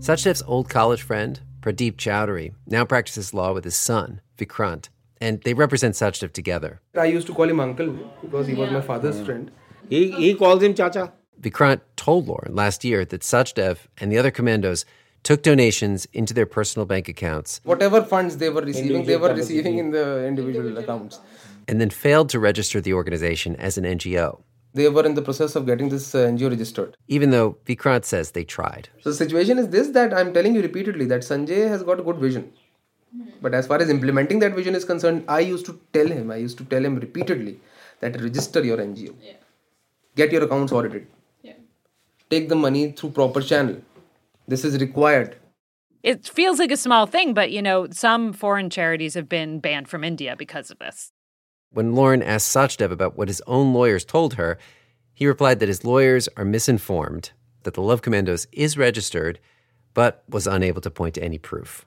Sachdev's 0.00 0.42
old 0.46 0.68
college 0.68 1.02
friend, 1.02 1.40
Pradeep 1.60 1.96
Chowdhury, 1.96 2.54
now 2.66 2.84
practices 2.84 3.32
law 3.32 3.52
with 3.52 3.64
his 3.64 3.76
son, 3.76 4.20
Vikrant, 4.36 4.88
and 5.20 5.40
they 5.42 5.54
represent 5.54 5.94
Sachdev 5.94 6.32
together. 6.32 6.80
I 6.98 7.04
used 7.04 7.26
to 7.28 7.34
call 7.34 7.48
him 7.48 7.60
uncle 7.60 7.90
because 8.20 8.48
he 8.48 8.54
was 8.54 8.70
my 8.72 8.80
father's 8.80 9.20
friend. 9.24 9.50
He, 9.88 10.10
he 10.10 10.34
calls 10.34 10.62
him 10.62 10.74
Chacha. 10.74 11.12
Vikrant 11.40 11.80
told 11.94 12.26
Lauren 12.26 12.54
last 12.54 12.84
year 12.84 13.04
that 13.04 13.20
Sachdev 13.20 13.86
and 13.98 14.10
the 14.10 14.18
other 14.18 14.32
commandos 14.32 14.84
took 15.22 15.42
donations 15.42 16.06
into 16.12 16.32
their 16.34 16.46
personal 16.46 16.86
bank 16.86 17.08
accounts 17.08 17.60
Whatever 17.64 18.02
funds 18.02 18.36
they 18.38 18.48
were 18.50 18.62
receiving, 18.62 19.04
they 19.04 19.16
were 19.16 19.34
receiving 19.34 19.78
in 19.78 19.90
the 19.90 20.26
individual 20.26 20.78
accounts. 20.78 21.20
and 21.68 21.80
then 21.80 21.90
failed 21.90 22.28
to 22.30 22.38
register 22.38 22.80
the 22.80 22.94
organization 22.94 23.56
as 23.56 23.76
an 23.78 23.84
NGO, 23.84 24.28
They 24.74 24.88
were 24.88 25.04
in 25.08 25.14
the 25.14 25.22
process 25.22 25.56
of 25.56 25.66
getting 25.66 25.88
this 25.88 26.14
uh, 26.14 26.18
NGO 26.32 26.50
registered. 26.50 26.96
even 27.08 27.30
though 27.30 27.56
Vikrant 27.66 28.04
says 28.04 28.30
they 28.32 28.44
tried. 28.44 28.88
So 29.02 29.10
the 29.10 29.16
situation 29.16 29.58
is 29.58 29.68
this 29.68 29.88
that 29.98 30.14
I'm 30.14 30.32
telling 30.32 30.54
you 30.54 30.62
repeatedly 30.62 31.06
that 31.12 31.22
Sanjay 31.22 31.68
has 31.74 31.82
got 31.82 32.00
a 32.00 32.02
good 32.08 32.16
vision. 32.16 32.52
But 33.42 33.54
as 33.54 33.66
far 33.66 33.78
as 33.82 33.88
implementing 33.88 34.38
that 34.40 34.54
vision 34.54 34.74
is 34.74 34.84
concerned, 34.84 35.24
I 35.36 35.40
used 35.40 35.64
to 35.66 35.80
tell 35.96 36.06
him, 36.06 36.30
I 36.30 36.36
used 36.36 36.58
to 36.58 36.64
tell 36.64 36.84
him 36.84 36.96
repeatedly 36.96 37.58
that 38.00 38.20
register 38.20 38.62
your 38.70 38.76
NGO. 38.78 39.14
Get 40.14 40.32
your 40.32 40.42
accounts 40.44 40.72
audited. 40.72 41.06
Take 42.30 42.48
the 42.50 42.56
money 42.56 42.92
through 42.92 43.10
proper 43.18 43.40
channel. 43.40 43.76
This 44.48 44.64
is 44.64 44.80
required. 44.80 45.36
It 46.02 46.26
feels 46.26 46.58
like 46.58 46.70
a 46.70 46.76
small 46.76 47.06
thing, 47.06 47.34
but 47.34 47.52
you 47.52 47.60
know, 47.60 47.88
some 47.90 48.32
foreign 48.32 48.70
charities 48.70 49.14
have 49.14 49.28
been 49.28 49.60
banned 49.60 49.88
from 49.88 50.02
India 50.02 50.34
because 50.36 50.70
of 50.70 50.78
this. 50.78 51.12
When 51.70 51.94
Lauren 51.94 52.22
asked 52.22 52.54
Sachdev 52.54 52.90
about 52.90 53.18
what 53.18 53.28
his 53.28 53.42
own 53.46 53.74
lawyers 53.74 54.06
told 54.06 54.34
her, 54.34 54.58
he 55.12 55.26
replied 55.26 55.60
that 55.60 55.68
his 55.68 55.84
lawyers 55.84 56.28
are 56.36 56.46
misinformed, 56.46 57.32
that 57.64 57.74
the 57.74 57.82
Love 57.82 58.00
Commandos 58.00 58.46
is 58.52 58.78
registered, 58.78 59.38
but 59.92 60.24
was 60.30 60.46
unable 60.46 60.80
to 60.80 60.90
point 60.90 61.16
to 61.16 61.22
any 61.22 61.36
proof. 61.36 61.84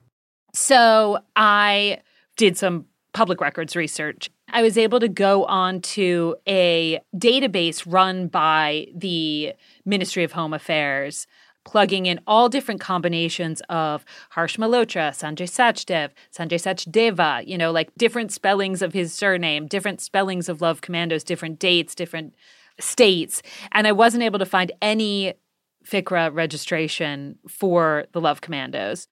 So 0.54 1.18
I 1.34 1.98
did 2.36 2.56
some 2.56 2.86
public 3.12 3.40
records 3.40 3.74
research. 3.74 4.30
I 4.50 4.62
was 4.62 4.78
able 4.78 5.00
to 5.00 5.08
go 5.08 5.44
onto 5.46 6.34
a 6.46 7.00
database 7.16 7.84
run 7.86 8.28
by 8.28 8.86
the 8.94 9.54
Ministry 9.84 10.22
of 10.22 10.32
Home 10.32 10.54
Affairs 10.54 11.26
plugging 11.64 12.06
in 12.06 12.20
all 12.26 12.48
different 12.48 12.80
combinations 12.80 13.62
of 13.68 14.04
Harsh 14.30 14.56
Malhotra, 14.56 15.10
Sanjay 15.10 15.48
Sachdev, 15.48 16.10
Sanjay 16.36 16.58
Sachdeva, 16.58 17.46
you 17.46 17.56
know, 17.56 17.70
like 17.70 17.94
different 17.96 18.32
spellings 18.32 18.82
of 18.82 18.92
his 18.92 19.12
surname, 19.12 19.66
different 19.66 20.00
spellings 20.00 20.48
of 20.48 20.60
Love 20.60 20.80
Commandos, 20.80 21.24
different 21.24 21.58
dates, 21.58 21.94
different 21.94 22.34
states. 22.80 23.42
And 23.72 23.86
I 23.86 23.92
wasn't 23.92 24.24
able 24.24 24.38
to 24.38 24.46
find 24.46 24.72
any 24.80 25.34
FICRA 25.84 26.34
registration 26.34 27.38
for 27.48 28.06
the 28.12 28.20
Love 28.20 28.40
Commandos. 28.40 29.08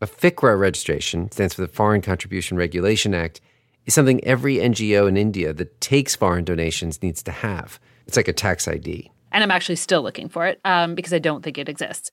A 0.00 0.06
FICRA 0.06 0.58
registration 0.58 1.30
stands 1.30 1.54
for 1.54 1.62
the 1.62 1.68
Foreign 1.68 2.02
Contribution 2.02 2.56
Regulation 2.56 3.14
Act 3.14 3.40
is 3.86 3.94
something 3.94 4.22
every 4.24 4.56
NGO 4.56 5.08
in 5.08 5.16
India 5.16 5.52
that 5.52 5.80
takes 5.80 6.16
foreign 6.16 6.44
donations 6.44 7.02
needs 7.02 7.22
to 7.22 7.30
have. 7.30 7.78
It's 8.06 8.16
like 8.16 8.28
a 8.28 8.32
tax 8.32 8.66
ID. 8.66 9.10
And 9.34 9.42
I'm 9.42 9.50
actually 9.50 9.76
still 9.76 10.00
looking 10.00 10.28
for 10.28 10.46
it 10.46 10.60
um, 10.64 10.94
because 10.94 11.12
I 11.12 11.18
don't 11.18 11.42
think 11.42 11.58
it 11.58 11.68
exists. 11.68 12.12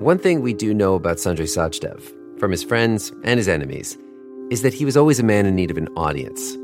One 0.00 0.18
thing 0.18 0.40
we 0.40 0.54
do 0.54 0.72
know 0.72 0.94
about 0.94 1.18
Sanjay 1.18 1.46
Sachdev, 1.46 2.00
from 2.40 2.50
his 2.50 2.62
friends 2.62 3.12
and 3.22 3.38
his 3.38 3.48
enemies, 3.48 3.98
is 4.50 4.62
that 4.62 4.72
he 4.72 4.86
was 4.86 4.96
always 4.96 5.20
a 5.20 5.24
man 5.24 5.44
in 5.44 5.54
need 5.54 5.70
of 5.70 5.76
an 5.76 5.88
audience. 5.88 6.54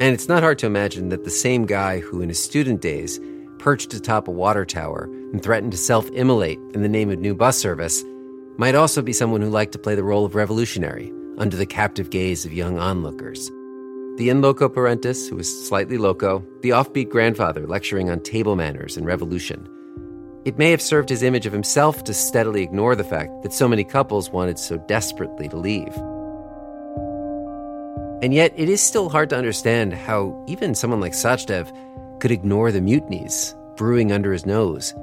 And 0.00 0.12
it's 0.12 0.28
not 0.28 0.42
hard 0.42 0.58
to 0.58 0.66
imagine 0.66 1.08
that 1.10 1.22
the 1.22 1.30
same 1.30 1.66
guy 1.66 2.00
who, 2.00 2.20
in 2.20 2.28
his 2.28 2.42
student 2.42 2.80
days, 2.80 3.20
perched 3.58 3.94
atop 3.94 4.26
a 4.26 4.32
water 4.32 4.64
tower 4.64 5.04
and 5.32 5.40
threatened 5.40 5.72
to 5.72 5.78
self 5.78 6.10
immolate 6.10 6.58
in 6.74 6.82
the 6.82 6.88
name 6.88 7.10
of 7.10 7.20
new 7.20 7.34
bus 7.34 7.56
service 7.56 8.02
might 8.58 8.74
also 8.74 9.02
be 9.02 9.12
someone 9.12 9.40
who 9.40 9.50
liked 9.50 9.72
to 9.72 9.78
play 9.78 9.94
the 9.94 10.02
role 10.02 10.24
of 10.24 10.34
revolutionary 10.34 11.12
under 11.38 11.56
the 11.56 11.66
captive 11.66 12.10
gaze 12.10 12.44
of 12.44 12.52
young 12.52 12.78
onlookers. 12.78 13.50
The 14.16 14.30
in 14.30 14.40
loco 14.40 14.68
parentis, 14.68 15.28
who 15.28 15.34
was 15.34 15.66
slightly 15.66 15.98
loco, 15.98 16.46
the 16.62 16.70
offbeat 16.70 17.08
grandfather 17.08 17.66
lecturing 17.66 18.10
on 18.10 18.20
table 18.20 18.54
manners 18.54 18.96
and 18.96 19.04
revolution. 19.04 19.68
It 20.44 20.56
may 20.56 20.70
have 20.70 20.80
served 20.80 21.08
his 21.08 21.24
image 21.24 21.46
of 21.46 21.52
himself 21.52 22.04
to 22.04 22.14
steadily 22.14 22.62
ignore 22.62 22.94
the 22.94 23.02
fact 23.02 23.42
that 23.42 23.52
so 23.52 23.66
many 23.66 23.82
couples 23.82 24.30
wanted 24.30 24.56
so 24.56 24.76
desperately 24.76 25.48
to 25.48 25.56
leave. 25.56 25.92
And 28.22 28.32
yet, 28.32 28.52
it 28.56 28.68
is 28.68 28.80
still 28.80 29.08
hard 29.08 29.30
to 29.30 29.36
understand 29.36 29.92
how 29.92 30.44
even 30.46 30.76
someone 30.76 31.00
like 31.00 31.12
Sachdev 31.12 31.72
could 32.20 32.30
ignore 32.30 32.70
the 32.70 32.80
mutinies 32.80 33.56
brewing 33.76 34.12
under 34.12 34.32
his 34.32 34.46
nose, 34.46 34.94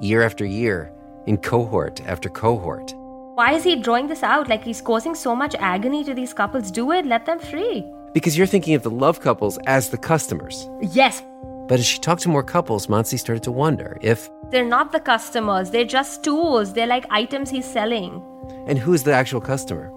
year 0.00 0.22
after 0.22 0.46
year, 0.46 0.90
in 1.26 1.36
cohort 1.36 2.00
after 2.06 2.30
cohort. 2.30 2.94
Why 3.34 3.52
is 3.52 3.62
he 3.62 3.76
drawing 3.76 4.06
this 4.06 4.22
out? 4.22 4.48
Like 4.48 4.64
he's 4.64 4.80
causing 4.80 5.14
so 5.14 5.36
much 5.36 5.54
agony 5.58 6.02
to 6.04 6.14
these 6.14 6.32
couples. 6.32 6.70
Do 6.70 6.92
it, 6.92 7.04
let 7.04 7.26
them 7.26 7.38
free. 7.38 7.84
Because 8.14 8.38
you're 8.38 8.46
thinking 8.46 8.74
of 8.74 8.84
the 8.84 8.90
love 8.90 9.20
couples 9.20 9.58
as 9.66 9.90
the 9.90 9.98
customers. 9.98 10.68
Yes. 10.80 11.20
But 11.66 11.80
as 11.80 11.86
she 11.86 11.98
talked 11.98 12.22
to 12.22 12.28
more 12.28 12.44
couples, 12.44 12.86
Mansi 12.86 13.18
started 13.18 13.42
to 13.42 13.50
wonder 13.50 13.98
if. 14.00 14.30
They're 14.50 14.64
not 14.64 14.92
the 14.92 15.00
customers, 15.00 15.70
they're 15.70 15.84
just 15.84 16.22
tools. 16.22 16.72
They're 16.72 16.86
like 16.86 17.06
items 17.10 17.50
he's 17.50 17.64
selling. 17.66 18.22
And 18.68 18.78
who's 18.78 19.02
the 19.02 19.12
actual 19.12 19.40
customer? 19.40 19.90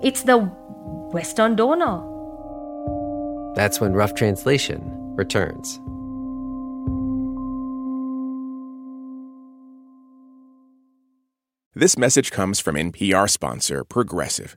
It's 0.00 0.22
the 0.22 0.38
Western 0.38 1.56
donor. 1.56 2.04
That's 3.56 3.80
when 3.80 3.92
Rough 3.92 4.14
Translation 4.14 4.80
returns. 5.16 5.80
This 11.74 11.98
message 11.98 12.30
comes 12.30 12.60
from 12.60 12.76
NPR 12.76 13.28
sponsor 13.28 13.82
Progressive. 13.82 14.56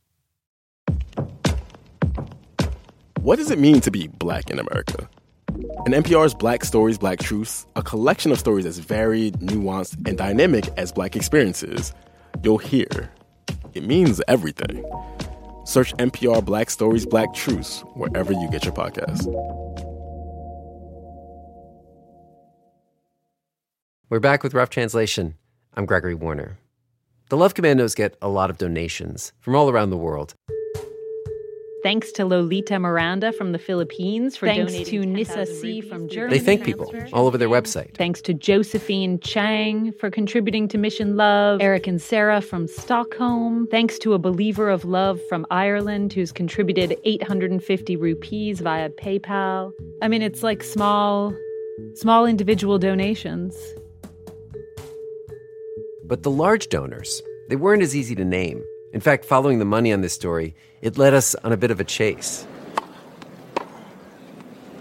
What 3.21 3.35
does 3.35 3.51
it 3.51 3.59
mean 3.59 3.81
to 3.81 3.91
be 3.91 4.07
black 4.07 4.49
in 4.49 4.57
America? 4.57 5.07
In 5.85 5.93
NPR's 5.93 6.33
Black 6.33 6.65
Stories, 6.65 6.97
Black 6.97 7.19
Truths, 7.19 7.67
a 7.75 7.83
collection 7.83 8.31
of 8.31 8.39
stories 8.39 8.65
as 8.65 8.79
varied, 8.79 9.35
nuanced, 9.35 10.07
and 10.07 10.17
dynamic 10.17 10.67
as 10.75 10.91
black 10.91 11.15
experiences, 11.15 11.93
you'll 12.41 12.57
hear 12.57 13.11
it 13.75 13.83
means 13.83 14.23
everything. 14.27 14.83
Search 15.65 15.93
NPR 15.97 16.43
Black 16.43 16.71
Stories, 16.71 17.05
Black 17.05 17.31
Truths 17.35 17.81
wherever 17.93 18.33
you 18.33 18.49
get 18.49 18.65
your 18.65 18.73
podcast. 18.73 19.27
We're 24.09 24.19
back 24.19 24.41
with 24.41 24.55
Rough 24.55 24.71
Translation. 24.71 25.35
I'm 25.75 25.85
Gregory 25.85 26.15
Warner. 26.15 26.57
The 27.29 27.37
Love 27.37 27.53
Commandos 27.53 27.93
get 27.93 28.17
a 28.19 28.29
lot 28.29 28.49
of 28.49 28.57
donations 28.57 29.31
from 29.39 29.55
all 29.55 29.69
around 29.69 29.91
the 29.91 29.97
world. 29.97 30.33
Thanks 31.83 32.11
to 32.13 32.25
Lolita 32.25 32.77
Miranda 32.77 33.31
from 33.31 33.53
the 33.53 33.59
Philippines 33.59 34.37
for 34.37 34.45
Thanks 34.45 34.71
donating 34.71 35.01
to 35.01 35.13
10,000 35.13 35.13
Nissa 35.13 35.45
C 35.47 35.81
from 35.81 36.07
Germany. 36.07 36.37
They 36.37 36.43
thank 36.43 36.63
people 36.63 36.93
all 37.11 37.25
over 37.25 37.37
their 37.37 37.49
website. 37.49 37.95
Thanks 37.95 38.21
to 38.21 38.33
Josephine 38.33 39.19
Chang 39.19 39.91
for 39.93 40.11
contributing 40.11 40.67
to 40.67 40.77
Mission 40.77 41.15
Love. 41.15 41.59
Eric 41.59 41.87
and 41.87 41.99
Sarah 41.99 42.41
from 42.41 42.67
Stockholm. 42.67 43.67
Thanks 43.71 43.97
to 43.99 44.13
a 44.13 44.19
believer 44.19 44.69
of 44.69 44.85
love 44.85 45.19
from 45.27 45.45
Ireland 45.49 46.13
who's 46.13 46.31
contributed 46.31 46.95
850 47.03 47.95
rupees 47.95 48.59
via 48.59 48.89
PayPal. 48.89 49.73
I 50.03 50.07
mean, 50.07 50.21
it's 50.21 50.43
like 50.43 50.63
small, 50.63 51.33
small 51.95 52.25
individual 52.27 52.77
donations. 52.77 53.57
But 56.03 56.21
the 56.21 56.31
large 56.31 56.69
donors, 56.69 57.23
they 57.49 57.55
weren't 57.55 57.81
as 57.81 57.95
easy 57.95 58.13
to 58.15 58.25
name. 58.25 58.63
In 58.93 58.99
fact, 58.99 59.25
following 59.25 59.59
the 59.59 59.65
money 59.65 59.93
on 59.93 60.01
this 60.01 60.13
story, 60.13 60.53
it 60.81 60.97
led 60.97 61.13
us 61.13 61.35
on 61.43 61.51
a 61.51 61.57
bit 61.57 61.71
of 61.71 61.79
a 61.79 61.83
chase. 61.83 62.45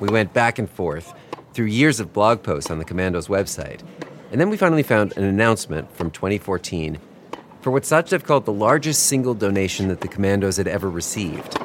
We 0.00 0.08
went 0.08 0.32
back 0.32 0.58
and 0.58 0.68
forth 0.68 1.12
through 1.52 1.66
years 1.66 2.00
of 2.00 2.12
blog 2.12 2.42
posts 2.42 2.70
on 2.70 2.78
the 2.78 2.84
Commandos 2.84 3.28
website, 3.28 3.80
and 4.32 4.40
then 4.40 4.48
we 4.48 4.56
finally 4.56 4.82
found 4.82 5.16
an 5.16 5.24
announcement 5.24 5.94
from 5.94 6.10
2014 6.10 6.98
for 7.60 7.70
what 7.70 7.82
Sachdev 7.82 8.24
called 8.24 8.46
the 8.46 8.52
largest 8.52 9.04
single 9.06 9.34
donation 9.34 9.88
that 9.88 10.00
the 10.00 10.08
Commandos 10.08 10.56
had 10.56 10.66
ever 10.66 10.88
received 10.88 11.58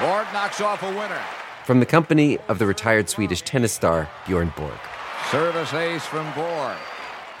Borg 0.00 0.26
knocks 0.32 0.60
off 0.60 0.82
a 0.82 0.88
winner. 0.88 1.20
from 1.64 1.80
the 1.80 1.86
company 1.86 2.38
of 2.48 2.58
the 2.58 2.66
retired 2.66 3.08
Swedish 3.08 3.42
tennis 3.42 3.72
star 3.72 4.08
Bjorn 4.26 4.52
Borg. 4.56 4.78
Service 5.30 5.72
ace 5.74 6.04
from 6.06 6.30
Borg. 6.34 6.76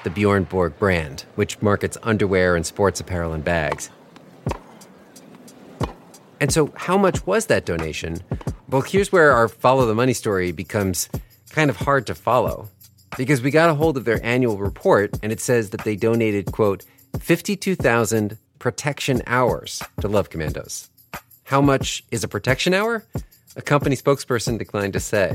the 0.04 0.10
Bjorn 0.10 0.44
Borg 0.44 0.78
brand, 0.78 1.24
which 1.36 1.60
markets 1.62 1.96
underwear 2.02 2.56
and 2.56 2.66
sports 2.66 3.00
apparel 3.00 3.32
and 3.32 3.44
bags. 3.44 3.90
And 6.40 6.52
so, 6.52 6.72
how 6.76 6.98
much 6.98 7.26
was 7.26 7.46
that 7.46 7.64
donation? 7.64 8.18
Well, 8.68 8.82
here's 8.82 9.10
where 9.10 9.32
our 9.32 9.48
follow 9.48 9.86
the 9.86 9.94
money 9.94 10.12
story 10.12 10.52
becomes 10.52 11.08
kind 11.50 11.70
of 11.70 11.76
hard 11.76 12.06
to 12.08 12.14
follow. 12.14 12.68
Because 13.16 13.40
we 13.40 13.50
got 13.50 13.70
a 13.70 13.74
hold 13.74 13.96
of 13.96 14.04
their 14.04 14.22
annual 14.24 14.58
report, 14.58 15.16
and 15.22 15.32
it 15.32 15.40
says 15.40 15.70
that 15.70 15.84
they 15.84 15.96
donated, 15.96 16.52
quote, 16.52 16.84
52,000 17.20 18.36
protection 18.58 19.22
hours 19.26 19.82
to 20.00 20.08
Love 20.08 20.28
Commandos. 20.28 20.90
How 21.44 21.62
much 21.62 22.04
is 22.10 22.24
a 22.24 22.28
protection 22.28 22.74
hour? 22.74 23.04
A 23.54 23.62
company 23.62 23.96
spokesperson 23.96 24.58
declined 24.58 24.92
to 24.92 25.00
say. 25.00 25.34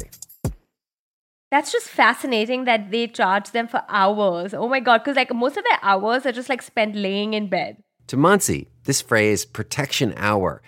That's 1.49 1.71
just 1.71 1.87
fascinating 1.87 2.65
that 2.65 2.91
they 2.91 3.07
charge 3.07 3.51
them 3.51 3.67
for 3.67 3.83
hours. 3.89 4.53
Oh 4.53 4.67
my 4.69 4.79
god, 4.79 4.99
because 4.99 5.15
like 5.15 5.33
most 5.33 5.57
of 5.57 5.63
their 5.63 5.79
hours 5.81 6.25
are 6.25 6.31
just 6.31 6.49
like 6.49 6.61
spent 6.61 6.95
laying 6.95 7.33
in 7.33 7.47
bed. 7.47 7.77
To 8.07 8.17
Mansi, 8.17 8.67
this 8.83 9.01
phrase, 9.01 9.45
protection 9.45 10.13
hour, 10.17 10.61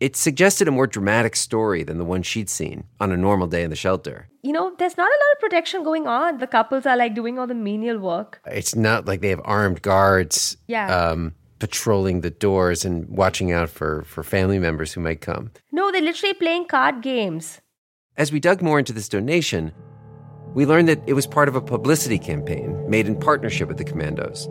it 0.00 0.14
suggested 0.14 0.68
a 0.68 0.70
more 0.70 0.86
dramatic 0.86 1.34
story 1.34 1.82
than 1.82 1.98
the 1.98 2.04
one 2.04 2.22
she'd 2.22 2.48
seen 2.48 2.84
on 3.00 3.10
a 3.10 3.16
normal 3.16 3.48
day 3.48 3.64
in 3.64 3.70
the 3.70 3.76
shelter. 3.76 4.28
You 4.42 4.52
know, 4.52 4.72
there's 4.78 4.96
not 4.96 5.08
a 5.08 5.18
lot 5.24 5.32
of 5.34 5.40
protection 5.40 5.82
going 5.82 6.06
on. 6.06 6.38
The 6.38 6.46
couples 6.46 6.86
are 6.86 6.96
like 6.96 7.14
doing 7.14 7.36
all 7.38 7.48
the 7.48 7.54
menial 7.54 7.98
work. 7.98 8.40
It's 8.46 8.76
not 8.76 9.06
like 9.06 9.22
they 9.22 9.30
have 9.30 9.40
armed 9.44 9.82
guards. 9.82 10.56
Yeah. 10.68 10.86
Um, 10.94 11.34
patrolling 11.58 12.20
the 12.20 12.30
doors 12.30 12.84
and 12.84 13.08
watching 13.08 13.50
out 13.50 13.68
for, 13.68 14.04
for 14.04 14.22
family 14.22 14.60
members 14.60 14.92
who 14.92 15.00
might 15.00 15.20
come. 15.20 15.50
No, 15.72 15.90
they're 15.90 16.00
literally 16.00 16.34
playing 16.34 16.66
card 16.66 17.02
games. 17.02 17.60
As 18.16 18.30
we 18.30 18.38
dug 18.38 18.62
more 18.62 18.78
into 18.78 18.92
this 18.92 19.08
donation, 19.08 19.72
we 20.54 20.64
learned 20.64 20.88
that 20.88 21.00
it 21.08 21.14
was 21.14 21.26
part 21.26 21.48
of 21.48 21.56
a 21.56 21.60
publicity 21.60 22.16
campaign 22.16 22.88
made 22.88 23.08
in 23.08 23.18
partnership 23.18 23.66
with 23.66 23.76
the 23.76 23.84
commandos. 23.84 24.46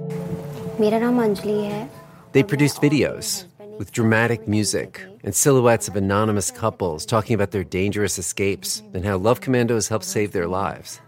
They 2.34 2.44
produced 2.44 2.82
videos 2.82 3.46
with 3.78 3.92
dramatic 3.92 4.48
music 4.48 5.04
and 5.24 5.34
silhouettes 5.36 5.88
of 5.88 5.96
anonymous 5.96 6.52
couples 6.52 7.06
talking 7.06 7.34
about 7.36 7.52
their 7.52 7.64
dangerous 7.64 8.18
escapes 8.18 8.82
and 8.94 9.06
how 9.06 9.18
love 9.18 9.42
commandos 9.42 9.88
helped 9.88 10.06
save 10.06 10.32
their 10.32 10.48
lives. 10.48 11.00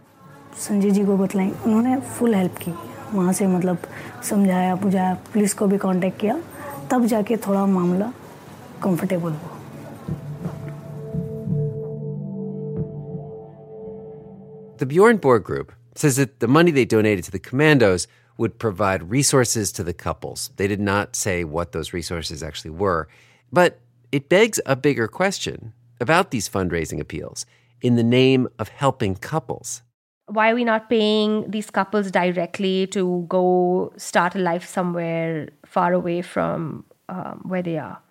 Sanjay 0.59 0.89
ji 0.91 1.03
को 1.05 1.15
बतलाई 1.17 1.49
उन्होंने 1.65 1.99
full 2.17 2.33
help 2.35 2.57
की 2.61 2.71
वहाँ 3.13 3.33
से 3.33 3.47
मतलब 3.47 3.77
समझाया 4.29 4.75
बुझाया 4.75 5.13
police 5.33 5.53
को 5.53 5.67
भी 5.67 5.77
कांटेक्ट 5.77 6.19
किया 6.19 6.35
तब 6.91 7.05
जाके 7.11 7.37
थोड़ा 7.47 7.65
मामला 7.65 8.11
कंफर्टेबल 8.83 9.31
हुआ 9.31 9.57
The 14.79 14.85
Bjorn 14.85 15.17
Borg 15.17 15.43
Group 15.43 15.71
says 15.95 16.15
that 16.15 16.39
the 16.39 16.47
money 16.47 16.71
they 16.71 16.85
donated 16.85 17.25
to 17.25 17.31
the 17.31 17.39
commandos 17.39 18.07
would 18.39 18.57
provide 18.57 19.11
resources 19.11 19.69
to 19.73 19.83
the 19.83 19.93
couples. 19.93 20.49
They 20.55 20.65
did 20.65 20.79
not 20.79 21.13
say 21.15 21.43
what 21.43 21.73
those 21.73 21.91
resources 21.91 22.41
actually 22.41 22.71
were. 22.71 23.09
But 23.51 23.79
it 24.13 24.29
begs 24.29 24.61
a 24.65 24.77
bigger 24.77 25.09
question 25.09 25.73
about 25.99 26.31
these 26.31 26.47
fundraising 26.47 27.01
appeals 27.01 27.45
in 27.81 27.97
the 27.97 28.03
name 28.03 28.47
of 28.57 28.69
helping 28.69 29.15
couples. 29.15 29.81
Why 30.27 30.51
are 30.51 30.55
we 30.55 30.63
not 30.63 30.89
paying 30.89 31.51
these 31.51 31.69
couples 31.69 32.11
directly 32.11 32.87
to 32.87 33.25
go 33.27 33.91
start 33.97 34.35
a 34.35 34.39
life 34.39 34.65
somewhere 34.65 35.49
far 35.65 35.91
away 35.91 36.21
from 36.21 36.85
um, 37.09 37.41
where 37.43 37.61
they 37.61 37.77
are? 37.77 38.01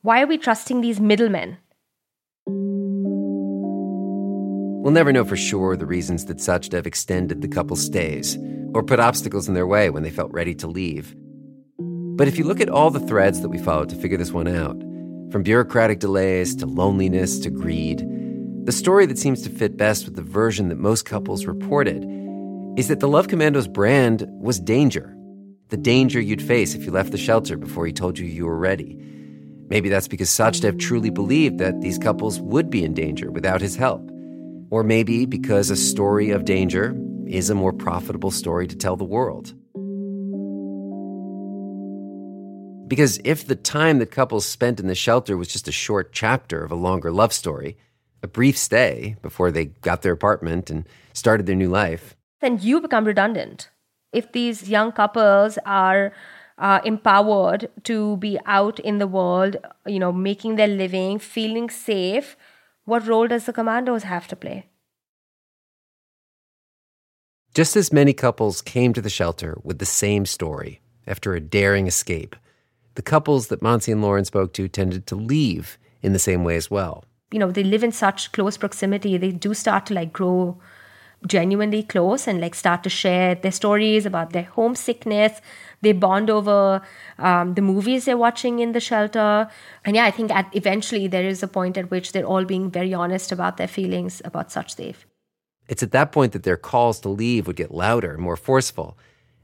Why 0.00 0.22
are 0.22 0.26
we 0.26 0.38
trusting 0.38 0.80
these 0.80 0.98
middlemen? 0.98 1.58
We'll 4.82 4.92
never 4.92 5.12
know 5.12 5.24
for 5.24 5.36
sure 5.36 5.76
the 5.76 5.86
reasons 5.86 6.24
that 6.24 6.38
Sachdev 6.38 6.86
extended 6.86 7.40
the 7.40 7.46
couple's 7.46 7.84
stays 7.84 8.36
or 8.74 8.82
put 8.82 8.98
obstacles 8.98 9.46
in 9.46 9.54
their 9.54 9.64
way 9.64 9.90
when 9.90 10.02
they 10.02 10.10
felt 10.10 10.32
ready 10.32 10.56
to 10.56 10.66
leave. 10.66 11.14
But 11.78 12.26
if 12.26 12.36
you 12.36 12.42
look 12.42 12.60
at 12.60 12.68
all 12.68 12.90
the 12.90 12.98
threads 12.98 13.42
that 13.42 13.48
we 13.48 13.58
followed 13.58 13.90
to 13.90 13.94
figure 13.94 14.18
this 14.18 14.32
one 14.32 14.48
out, 14.48 14.76
from 15.30 15.44
bureaucratic 15.44 16.00
delays 16.00 16.56
to 16.56 16.66
loneliness 16.66 17.38
to 17.38 17.48
greed, 17.50 18.04
the 18.64 18.72
story 18.72 19.06
that 19.06 19.20
seems 19.20 19.42
to 19.42 19.50
fit 19.50 19.76
best 19.76 20.04
with 20.04 20.16
the 20.16 20.22
version 20.22 20.68
that 20.68 20.78
most 20.78 21.04
couples 21.04 21.46
reported 21.46 22.04
is 22.76 22.88
that 22.88 22.98
the 22.98 23.08
Love 23.08 23.28
Commandos 23.28 23.68
brand 23.68 24.26
was 24.40 24.58
danger. 24.58 25.16
The 25.68 25.76
danger 25.76 26.20
you'd 26.20 26.42
face 26.42 26.74
if 26.74 26.84
you 26.84 26.90
left 26.90 27.12
the 27.12 27.18
shelter 27.18 27.56
before 27.56 27.86
he 27.86 27.92
told 27.92 28.18
you 28.18 28.26
you 28.26 28.46
were 28.46 28.58
ready. 28.58 28.98
Maybe 29.68 29.88
that's 29.88 30.08
because 30.08 30.28
Sachdev 30.28 30.80
truly 30.80 31.10
believed 31.10 31.58
that 31.58 31.80
these 31.80 31.98
couples 31.98 32.40
would 32.40 32.68
be 32.68 32.82
in 32.82 32.94
danger 32.94 33.30
without 33.30 33.60
his 33.60 33.76
help. 33.76 34.11
Or 34.72 34.82
maybe 34.82 35.26
because 35.26 35.68
a 35.68 35.76
story 35.76 36.30
of 36.30 36.46
danger 36.46 36.96
is 37.26 37.50
a 37.50 37.54
more 37.54 37.74
profitable 37.74 38.30
story 38.30 38.66
to 38.66 38.74
tell 38.74 38.96
the 38.96 39.04
world. 39.04 39.52
Because 42.88 43.20
if 43.22 43.46
the 43.46 43.54
time 43.54 43.98
that 43.98 44.10
couples 44.10 44.46
spent 44.46 44.80
in 44.80 44.86
the 44.86 44.94
shelter 44.94 45.36
was 45.36 45.48
just 45.48 45.68
a 45.68 45.72
short 45.72 46.10
chapter 46.14 46.64
of 46.64 46.72
a 46.72 46.74
longer 46.74 47.12
love 47.12 47.34
story, 47.34 47.76
a 48.22 48.26
brief 48.26 48.56
stay 48.56 49.16
before 49.20 49.50
they 49.50 49.66
got 49.66 50.00
their 50.00 50.14
apartment 50.14 50.70
and 50.70 50.88
started 51.12 51.44
their 51.44 51.54
new 51.54 51.68
life, 51.68 52.16
then 52.40 52.58
you 52.58 52.80
become 52.80 53.04
redundant. 53.04 53.68
If 54.10 54.32
these 54.32 54.70
young 54.70 54.90
couples 54.90 55.58
are 55.66 56.14
uh, 56.56 56.80
empowered 56.82 57.68
to 57.84 58.16
be 58.16 58.38
out 58.46 58.80
in 58.80 58.96
the 58.96 59.06
world, 59.06 59.56
you 59.86 59.98
know, 59.98 60.12
making 60.12 60.56
their 60.56 60.68
living, 60.68 61.18
feeling 61.18 61.68
safe, 61.68 62.38
what 62.84 63.06
role 63.06 63.28
does 63.28 63.46
the 63.46 63.52
commandos 63.52 64.02
have 64.02 64.26
to 64.28 64.36
play? 64.36 64.66
Just 67.54 67.76
as 67.76 67.92
many 67.92 68.12
couples 68.12 68.62
came 68.62 68.92
to 68.94 69.02
the 69.02 69.10
shelter 69.10 69.58
with 69.62 69.78
the 69.78 69.86
same 69.86 70.24
story 70.24 70.80
after 71.06 71.34
a 71.34 71.40
daring 71.40 71.86
escape, 71.86 72.34
the 72.94 73.02
couples 73.02 73.48
that 73.48 73.60
Mansi 73.60 73.92
and 73.92 74.02
Lauren 74.02 74.24
spoke 74.24 74.52
to 74.54 74.68
tended 74.68 75.06
to 75.06 75.16
leave 75.16 75.78
in 76.00 76.12
the 76.12 76.18
same 76.18 76.44
way 76.44 76.56
as 76.56 76.70
well. 76.70 77.04
You 77.30 77.38
know, 77.38 77.50
they 77.50 77.64
live 77.64 77.84
in 77.84 77.92
such 77.92 78.32
close 78.32 78.56
proximity, 78.56 79.16
they 79.16 79.32
do 79.32 79.54
start 79.54 79.86
to 79.86 79.94
like 79.94 80.12
grow 80.12 80.58
genuinely 81.26 81.82
close 81.82 82.26
and 82.26 82.40
like 82.40 82.54
start 82.54 82.82
to 82.82 82.90
share 82.90 83.34
their 83.34 83.52
stories 83.52 84.06
about 84.06 84.32
their 84.32 84.44
homesickness. 84.44 85.40
They 85.82 85.92
bond 85.92 86.30
over 86.30 86.80
um, 87.18 87.54
the 87.54 87.62
movies 87.62 88.04
they're 88.04 88.16
watching 88.16 88.60
in 88.60 88.72
the 88.72 88.80
shelter. 88.80 89.48
And 89.84 89.96
yeah, 89.96 90.04
I 90.04 90.10
think 90.10 90.30
at 90.30 90.48
eventually 90.52 91.08
there 91.08 91.24
is 91.24 91.42
a 91.42 91.48
point 91.48 91.76
at 91.76 91.90
which 91.90 92.12
they're 92.12 92.24
all 92.24 92.44
being 92.44 92.70
very 92.70 92.94
honest 92.94 93.32
about 93.32 93.56
their 93.56 93.68
feelings 93.68 94.22
about 94.24 94.48
Sachdev. 94.48 94.94
It's 95.68 95.82
at 95.82 95.92
that 95.92 96.12
point 96.12 96.32
that 96.32 96.44
their 96.44 96.56
calls 96.56 97.00
to 97.00 97.08
leave 97.08 97.46
would 97.46 97.56
get 97.56 97.72
louder 97.72 98.12
and 98.12 98.22
more 98.22 98.36
forceful. 98.36 98.96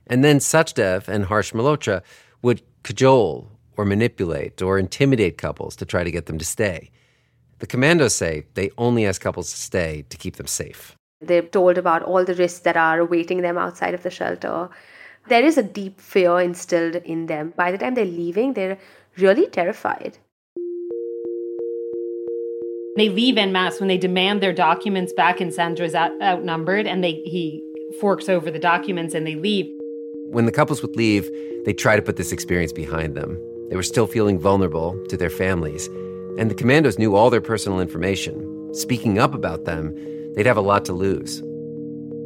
And 0.07 0.24
then 0.24 0.38
Sachdev 0.38 1.09
and 1.09 1.27
Harsh 1.27 1.53
Malhotra 1.53 2.03
would 2.42 2.62
cajole 2.83 3.51
or 3.77 3.85
manipulate 3.85 4.62
or 4.62 4.79
intimidate 4.79 5.38
couples 5.38 5.77
to 5.77 5.85
try 5.85 6.05
to 6.05 6.11
get 6.11 6.27
them 6.27 6.38
to 6.38 6.44
stay. 6.44 6.90
The 7.59 7.66
commandos 7.66 8.14
say 8.14 8.46
they 8.55 8.70
only 8.79 9.07
ask 9.07 9.20
couples 9.20 9.51
to 9.51 9.57
stay 9.57 10.05
to 10.11 10.16
keep 10.16 10.37
them 10.37 10.46
safe. 10.46 10.94
They're 11.20 11.42
told 11.42 11.79
about 11.79 12.03
all 12.03 12.24
the 12.24 12.35
risks 12.35 12.61
that 12.61 12.77
are 12.77 13.01
awaiting 13.01 13.42
them 13.42 13.59
outside 13.59 13.94
of 13.94 14.05
the 14.05 14.11
shelter. 14.11 14.68
There 15.28 15.44
is 15.44 15.58
a 15.58 15.62
deep 15.62 16.00
fear 16.00 16.40
instilled 16.40 16.96
in 16.96 17.26
them. 17.26 17.52
By 17.54 17.70
the 17.70 17.78
time 17.78 17.94
they're 17.94 18.04
leaving, 18.04 18.54
they're 18.54 18.78
really 19.18 19.46
terrified. 19.46 20.18
They 22.96 23.10
leave 23.10 23.36
en 23.36 23.52
masse 23.52 23.78
when 23.78 23.88
they 23.88 23.98
demand 23.98 24.42
their 24.42 24.54
documents 24.54 25.12
back, 25.12 25.40
and 25.40 25.52
Sanjoy's 25.52 25.94
out- 25.94 26.20
outnumbered, 26.22 26.86
and 26.86 27.04
they 27.04 27.12
he 27.24 27.62
forks 28.00 28.28
over 28.28 28.50
the 28.50 28.58
documents 28.58 29.14
and 29.14 29.26
they 29.26 29.34
leave. 29.34 29.66
When 30.30 30.46
the 30.46 30.52
couples 30.52 30.82
would 30.82 30.96
leave, 30.96 31.30
they 31.64 31.72
try 31.72 31.94
to 31.96 32.02
put 32.02 32.16
this 32.16 32.32
experience 32.32 32.72
behind 32.72 33.14
them. 33.14 33.38
They 33.68 33.76
were 33.76 33.82
still 33.82 34.06
feeling 34.06 34.38
vulnerable 34.38 34.98
to 35.08 35.16
their 35.16 35.30
families, 35.30 35.88
and 36.38 36.50
the 36.50 36.54
commandos 36.54 36.98
knew 36.98 37.14
all 37.14 37.30
their 37.30 37.40
personal 37.40 37.80
information. 37.80 38.74
Speaking 38.74 39.18
up 39.18 39.34
about 39.34 39.64
them, 39.64 39.94
they'd 40.34 40.46
have 40.46 40.56
a 40.56 40.62
lot 40.62 40.84
to 40.86 40.92
lose. 40.92 41.42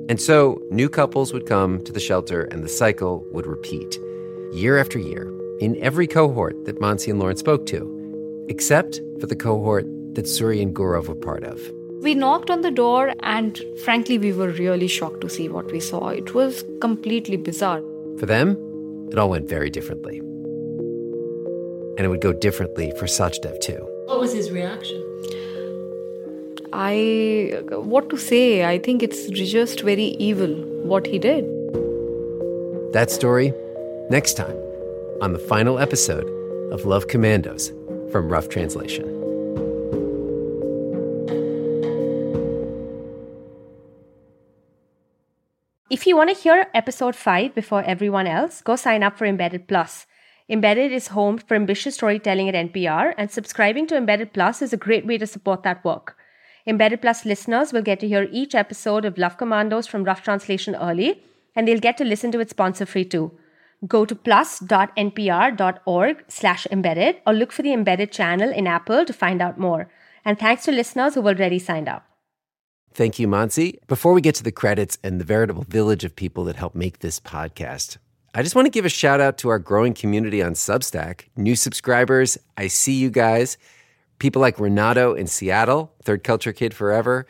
And 0.09 0.21
so, 0.21 0.61
new 0.71 0.89
couples 0.89 1.33
would 1.33 1.47
come 1.47 1.83
to 1.85 1.93
the 1.93 2.01
shelter, 2.01 2.43
and 2.45 2.63
the 2.63 2.69
cycle 2.69 3.25
would 3.31 3.47
repeat 3.47 3.99
year 4.53 4.79
after 4.79 4.99
year 4.99 5.33
in 5.61 5.77
every 5.81 6.07
cohort 6.07 6.65
that 6.65 6.81
Mansi 6.81 7.09
and 7.09 7.21
Lauren 7.21 7.37
spoke 7.37 7.67
to, 7.67 8.47
except 8.49 9.01
for 9.21 9.27
the 9.27 9.37
cohort 9.37 9.87
that 10.15 10.25
Suri 10.25 10.61
and 10.61 10.75
Gaurav 10.75 11.09
were 11.09 11.15
part 11.15 11.45
of. 11.45 11.61
We 12.03 12.15
knocked 12.15 12.51
on 12.51 12.63
the 12.63 12.71
door, 12.73 13.15
and 13.21 13.63
frankly, 13.85 14.19
we 14.19 14.33
were 14.33 14.51
really 14.51 14.89
shocked 14.89 15.21
to 15.21 15.29
see 15.29 15.49
what 15.49 15.71
we 15.71 15.79
saw. 15.79 16.09
It 16.09 16.35
was 16.35 16.65
completely 16.81 17.37
bizarre. 17.37 17.81
For 18.19 18.27
them, 18.27 18.57
it 19.13 19.19
all 19.19 19.31
went 19.31 19.49
very 19.49 19.71
differently. 19.71 20.19
And 21.97 22.01
it 22.01 22.09
would 22.09 22.21
go 22.21 22.33
differently 22.33 22.93
for 22.99 23.07
Sachdev 23.07 23.61
too. 23.61 23.87
What 24.07 24.19
was 24.19 24.33
his 24.33 24.51
reaction? 24.51 25.01
I. 26.73 27.63
What 27.71 28.09
to 28.11 28.17
say? 28.17 28.65
I 28.65 28.79
think 28.79 29.03
it's 29.03 29.29
just 29.29 29.83
very 29.83 30.17
evil 30.19 30.55
what 30.85 31.07
he 31.07 31.19
did. 31.19 31.45
That 32.93 33.11
story, 33.11 33.53
next 34.11 34.35
time 34.35 34.57
on 35.21 35.33
the 35.35 35.39
final 35.39 35.79
episode 35.79 36.27
of 36.73 36.87
Love 36.87 37.09
Commandos 37.09 37.73
from 38.11 38.29
Rough 38.29 38.49
Translation. 38.49 39.05
If 45.91 46.07
you 46.07 46.17
want 46.17 46.31
to 46.31 46.43
hear 46.43 46.69
episode 46.73 47.15
5 47.15 47.55
before 47.55 47.83
everyone 47.83 48.27
else, 48.27 48.63
go 48.63 48.77
sign 48.77 49.03
up 49.03 49.19
for 49.19 49.27
Embedded 49.27 49.69
Plus. 49.69 50.07
Embedded 50.49 50.91
is 50.91 51.09
home 51.09 51.37
for 51.37 51.55
ambitious 51.55 51.97
storytelling 51.97 52.49
at 52.49 52.55
NPR, 52.55 53.15
and 53.19 53.31
subscribing 53.31 53.87
to 53.89 53.97
Embedded 53.97 54.33
Plus 54.33 54.63
is 54.63 54.73
a 54.73 54.79
great 54.79 55.07
way 55.07 55.19
to 55.19 55.27
support 55.27 55.63
that 55.65 55.85
work. 55.85 56.17
Embedded 56.67 57.03
Plus 57.03 57.25
listeners 57.25 57.73
will 57.73 57.83
get 57.83 57.99
to 58.01 58.09
hear 58.09 58.29
each 58.31 58.55
episode 58.55 59.05
of 59.05 59.19
Love 59.19 59.37
Commandos 59.37 59.87
from 59.87 60.05
Rough 60.05 60.23
Translation 60.23 60.77
early, 60.77 61.23
and 61.57 61.67
they'll 61.67 61.81
get 61.81 61.97
to 61.99 62.05
listen 62.05 62.31
to 62.33 62.41
it 62.41 62.51
sponsor 62.51 62.87
free 62.87 63.05
too. 63.05 63.33
Go 63.89 64.05
to 64.05 64.15
plus.npr.org 64.15 64.95
slash 66.29 66.67
embedded 66.71 67.17
or 67.27 67.33
look 67.33 67.51
for 67.51 67.63
the 67.63 67.73
embedded 67.73 68.13
channel 68.13 68.51
in 68.51 68.69
Apple 68.69 69.05
to 69.05 69.13
find 69.13 69.43
out 69.43 69.59
more. 69.59 69.91
And 70.25 70.39
thanks 70.39 70.65
to 70.65 70.73
listeners 70.73 71.15
who've 71.15 71.27
already 71.27 71.59
signed 71.59 71.89
up. 71.89 72.07
Thank 72.95 73.19
you, 73.19 73.27
Mansi. 73.27 73.79
Before 73.89 74.13
we 74.13 74.21
get 74.21 74.37
to 74.37 74.45
the 74.45 74.53
credits 74.53 74.99
and 75.03 75.19
the 75.19 75.25
veritable 75.25 75.65
village 75.65 76.05
of 76.05 76.15
people 76.15 76.45
that 76.45 76.57
help 76.57 76.77
make 76.77 77.01
this 77.01 77.19
podcast, 77.19 77.97
I 78.35 78.43
just 78.43 78.55
want 78.55 78.67
to 78.67 78.71
give 78.71 78.85
a 78.85 78.91
shout 78.91 79.21
out 79.21 79.37
to 79.39 79.49
our 79.49 79.59
growing 79.59 79.95
community 79.95 80.43
on 80.43 80.53
Substack. 80.53 81.25
New 81.37 81.57
subscribers, 81.57 82.39
I 82.57 82.69
see 82.69 82.95
you 82.95 83.11
guys. 83.11 83.59
People 84.23 84.41
like 84.41 84.61
Renato 84.61 85.15
in 85.15 85.27
Seattle, 85.27 85.93
Third 86.05 86.23
Culture 86.23 86.53
Kid 86.53 86.73
Forever, 86.73 87.27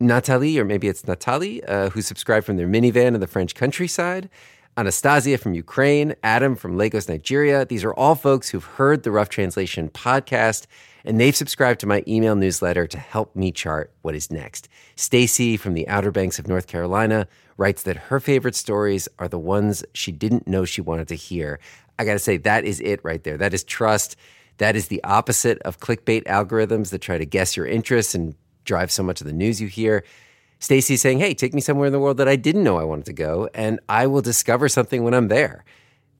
Natalie, 0.00 0.58
or 0.58 0.64
maybe 0.64 0.88
it's 0.88 1.06
Natalie, 1.06 1.62
uh, 1.62 1.90
who 1.90 2.02
subscribed 2.02 2.44
from 2.44 2.56
their 2.56 2.66
minivan 2.66 3.14
in 3.14 3.20
the 3.20 3.28
French 3.28 3.54
countryside, 3.54 4.28
Anastasia 4.76 5.38
from 5.38 5.54
Ukraine, 5.54 6.16
Adam 6.24 6.56
from 6.56 6.76
Lagos, 6.76 7.08
Nigeria. 7.08 7.64
These 7.64 7.84
are 7.84 7.94
all 7.94 8.16
folks 8.16 8.48
who've 8.48 8.64
heard 8.64 9.04
the 9.04 9.12
Rough 9.12 9.28
Translation 9.28 9.88
podcast 9.88 10.66
and 11.04 11.20
they've 11.20 11.36
subscribed 11.36 11.78
to 11.78 11.86
my 11.86 12.02
email 12.08 12.34
newsletter 12.34 12.88
to 12.88 12.98
help 12.98 13.36
me 13.36 13.52
chart 13.52 13.92
what 14.02 14.16
is 14.16 14.32
next. 14.32 14.68
Stacy 14.96 15.56
from 15.56 15.74
the 15.74 15.86
Outer 15.86 16.10
Banks 16.10 16.40
of 16.40 16.48
North 16.48 16.66
Carolina 16.66 17.28
writes 17.56 17.84
that 17.84 17.96
her 17.96 18.18
favorite 18.18 18.56
stories 18.56 19.08
are 19.20 19.28
the 19.28 19.38
ones 19.38 19.84
she 19.94 20.10
didn't 20.10 20.48
know 20.48 20.64
she 20.64 20.80
wanted 20.80 21.06
to 21.06 21.14
hear 21.14 21.60
I 21.98 22.04
got 22.04 22.14
to 22.14 22.18
say, 22.18 22.36
that 22.38 22.64
is 22.64 22.80
it 22.80 23.00
right 23.04 23.22
there. 23.22 23.36
That 23.36 23.54
is 23.54 23.62
trust. 23.62 24.16
That 24.62 24.76
is 24.76 24.86
the 24.86 25.02
opposite 25.02 25.58
of 25.62 25.80
clickbait 25.80 26.22
algorithms 26.22 26.90
that 26.90 27.00
try 27.00 27.18
to 27.18 27.26
guess 27.26 27.56
your 27.56 27.66
interests 27.66 28.14
and 28.14 28.36
drive 28.64 28.92
so 28.92 29.02
much 29.02 29.20
of 29.20 29.26
the 29.26 29.32
news 29.32 29.60
you 29.60 29.66
hear. 29.66 30.04
Stacy's 30.60 31.00
saying, 31.00 31.18
hey, 31.18 31.34
take 31.34 31.52
me 31.52 31.60
somewhere 31.60 31.88
in 31.88 31.92
the 31.92 31.98
world 31.98 32.18
that 32.18 32.28
I 32.28 32.36
didn't 32.36 32.62
know 32.62 32.78
I 32.78 32.84
wanted 32.84 33.06
to 33.06 33.12
go, 33.12 33.50
and 33.54 33.80
I 33.88 34.06
will 34.06 34.20
discover 34.20 34.68
something 34.68 35.02
when 35.02 35.14
I'm 35.14 35.26
there. 35.26 35.64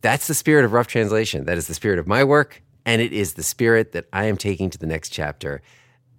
That's 0.00 0.26
the 0.26 0.34
spirit 0.34 0.64
of 0.64 0.72
Rough 0.72 0.88
Translation. 0.88 1.44
That 1.44 1.56
is 1.56 1.68
the 1.68 1.74
spirit 1.74 2.00
of 2.00 2.08
my 2.08 2.24
work, 2.24 2.60
and 2.84 3.00
it 3.00 3.12
is 3.12 3.34
the 3.34 3.44
spirit 3.44 3.92
that 3.92 4.08
I 4.12 4.24
am 4.24 4.36
taking 4.36 4.70
to 4.70 4.78
the 4.78 4.88
next 4.88 5.10
chapter. 5.10 5.62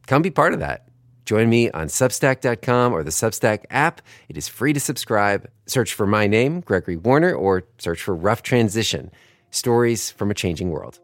Come 0.08 0.22
be 0.22 0.32
part 0.32 0.54
of 0.54 0.62
that. 0.62 0.88
Join 1.26 1.50
me 1.50 1.72
on 1.72 1.88
Substack.com 1.88 2.94
or 2.94 3.04
the 3.04 3.12
Substack 3.12 3.66
app. 3.70 4.02
It 4.30 4.38
is 4.38 4.48
free 4.48 4.72
to 4.72 4.80
subscribe. 4.80 5.50
Search 5.66 5.94
for 5.94 6.08
my 6.08 6.28
name, 6.28 6.62
Gregory 6.62 6.96
Warner, 6.96 7.34
or 7.34 7.66
search 7.80 8.02
for 8.02 8.16
Rough 8.16 8.44
Transition 8.44 9.12
Stories 9.52 10.10
from 10.10 10.32
a 10.32 10.34
Changing 10.34 10.70
World. 10.70 11.02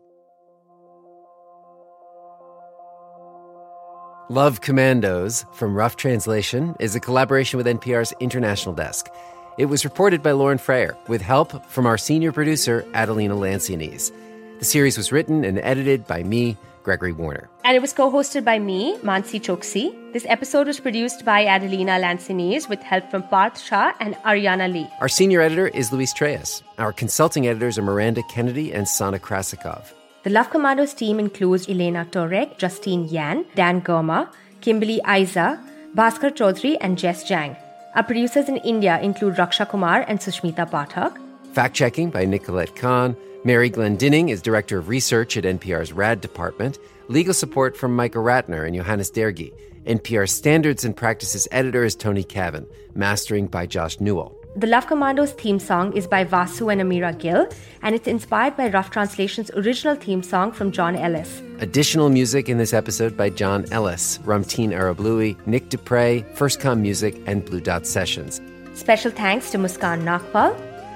Love 4.32 4.62
Commandos 4.62 5.44
from 5.54 5.74
Rough 5.74 5.96
Translation 5.96 6.76
is 6.80 6.94
a 6.94 7.00
collaboration 7.00 7.58
with 7.58 7.66
NPR's 7.66 8.14
International 8.20 8.76
Desk. 8.76 9.10
It 9.58 9.66
was 9.66 9.84
reported 9.84 10.22
by 10.22 10.34
Lauren 10.34 10.60
Frayer 10.60 10.96
with 11.08 11.20
help 11.20 11.66
from 11.66 11.88
our 11.88 11.98
senior 11.98 12.32
producer, 12.32 12.86
Adelina 12.94 13.34
Lancianese. 13.34 14.12
The 14.60 14.66
series 14.66 14.98
was 14.98 15.12
written 15.12 15.44
and 15.44 15.58
edited 15.58 16.06
by 16.06 16.22
me, 16.22 16.58
Gregory 16.84 17.12
Warner. 17.12 17.50
And 17.64 17.76
it 17.76 17.82
was 17.82 17.92
co 17.92 18.12
hosted 18.12 18.46
by 18.46 18.60
me, 18.60 18.98
Mansi 18.98 19.42
Choksi. 19.42 20.14
This 20.14 20.28
episode 20.30 20.68
was 20.68 20.80
produced 20.80 21.26
by 21.26 21.48
Adelina 21.48 22.00
Lancianese 22.00 22.70
with 22.70 22.84
help 22.84 23.10
from 23.10 23.24
Parth 23.24 23.60
Shah 23.60 23.94
and 24.00 24.14
Ariana 24.18 24.72
Lee. 24.72 24.88
Our 25.02 25.10
senior 25.10 25.42
editor 25.42 25.70
is 25.70 25.92
Luis 25.92 26.14
Trelles. 26.14 26.62
Our 26.78 26.94
consulting 26.94 27.48
editors 27.48 27.80
are 27.80 27.82
Miranda 27.82 28.22
Kennedy 28.30 28.76
and 28.76 28.88
Sana 28.88 29.18
Krasikov. 29.18 29.92
The 30.22 30.30
Love 30.30 30.50
Commandos 30.50 30.94
team 30.94 31.18
includes 31.18 31.70
Elena 31.70 32.06
Torek, 32.12 32.58
Justine 32.58 33.06
Yan, 33.08 33.46
Dan 33.56 33.82
Girma, 33.82 34.30
Kimberly 34.60 35.00
Aiza, 35.06 35.58
Bhaskar 35.96 36.32
Chaudhary, 36.32 36.76
and 36.82 36.98
Jess 36.98 37.24
Jiang. 37.24 37.56
Our 37.96 38.04
producers 38.04 38.50
in 38.50 38.58
India 38.58 39.00
include 39.00 39.36
Raksha 39.36 39.70
Kumar 39.70 40.04
and 40.10 40.20
Sushmita 40.20 40.70
Pathak. 40.70 41.18
Fact 41.54 41.74
checking 41.74 42.10
by 42.10 42.26
Nicolette 42.26 42.76
Kahn. 42.76 43.16
Mary 43.46 43.70
Glendinning 43.70 44.30
is 44.30 44.42
Director 44.42 44.78
of 44.80 44.90
Research 44.90 45.38
at 45.38 45.46
NPR's 45.46 45.94
RAD 45.94 46.20
Department. 46.20 46.78
Legal 47.08 47.34
support 47.34 47.78
from 47.78 47.96
Micah 47.96 48.20
Ratner 48.20 48.68
and 48.68 48.76
Johannes 48.76 49.10
Doerge. 49.10 49.54
NPR 49.86 50.30
Standards 50.30 50.84
and 50.84 50.98
Practices 50.98 51.48
editor 51.50 51.86
is 51.86 51.96
Tony 51.96 52.26
Cavin. 52.26 52.68
Mastering 52.94 53.48
by 53.48 53.66
Josh 53.66 54.02
Newell. 54.02 54.39
The 54.60 54.68
Love 54.68 54.88
Commandos 54.88 55.32
theme 55.32 55.58
song 55.58 55.94
is 55.94 56.06
by 56.06 56.26
Vasu 56.26 56.70
and 56.70 56.82
Amira 56.82 57.18
Gill, 57.18 57.48
and 57.82 57.96
it's 57.96 58.10
inspired 58.10 58.58
by 58.58 58.68
Rough 58.68 58.90
Translation's 58.90 59.50
original 59.52 59.96
theme 59.96 60.22
song 60.22 60.52
from 60.52 60.74
John 60.74 60.98
Ellis. 60.98 61.42
Additional 61.60 62.10
music 62.10 62.50
in 62.50 62.58
this 62.58 62.74
episode 62.74 63.16
by 63.16 63.30
John 63.30 63.64
Ellis, 63.72 64.18
Ramteen 64.26 64.72
Arablouei, 64.72 65.38
Nick 65.48 65.70
Dupre, 65.70 66.26
First 66.34 66.60
Com 66.60 66.82
Music, 66.82 67.22
and 67.26 67.46
Blue 67.46 67.62
Dot 67.62 67.88
Sessions. 67.88 68.42
Special 68.74 69.12
thanks 69.12 69.50
to 69.52 69.58
Muskan 69.58 70.04
Nagpal. 70.04 70.54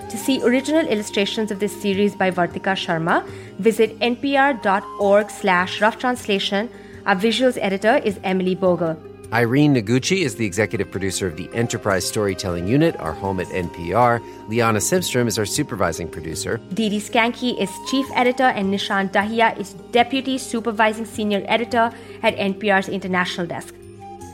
To 0.09 0.17
see 0.17 0.43
original 0.43 0.85
illustrations 0.85 1.49
of 1.49 1.61
this 1.61 1.81
series 1.81 2.17
by 2.17 2.31
Vartika 2.31 2.75
Sharma, 2.75 3.25
visit 3.59 3.97
npr.org 3.99 5.29
slash 5.29 5.79
rough 5.79 5.97
translation. 5.97 6.69
Our 7.05 7.15
visuals 7.15 7.57
editor 7.61 7.95
is 8.03 8.19
Emily 8.25 8.55
Bogle. 8.55 8.97
Irene 9.33 9.73
Noguchi 9.73 10.21
is 10.21 10.35
the 10.35 10.45
executive 10.45 10.91
producer 10.91 11.25
of 11.25 11.37
the 11.37 11.49
Enterprise 11.55 12.07
Storytelling 12.07 12.67
Unit, 12.67 12.95
our 12.97 13.13
home 13.13 13.39
at 13.39 13.47
NPR. 13.47 14.21
Liana 14.47 14.77
Simstrom 14.77 15.25
is 15.25 15.39
our 15.39 15.45
supervising 15.45 16.07
producer. 16.07 16.61
Didi 16.75 16.99
Schanche 16.99 17.59
is 17.59 17.71
chief 17.89 18.05
editor, 18.13 18.43
and 18.43 18.71
Nishant 18.71 19.11
Dahiya 19.11 19.57
is 19.57 19.73
deputy 19.91 20.37
supervising 20.37 21.05
senior 21.05 21.43
editor 21.47 21.91
at 22.21 22.35
NPR's 22.35 22.87
international 22.87 23.47
desk. 23.47 23.73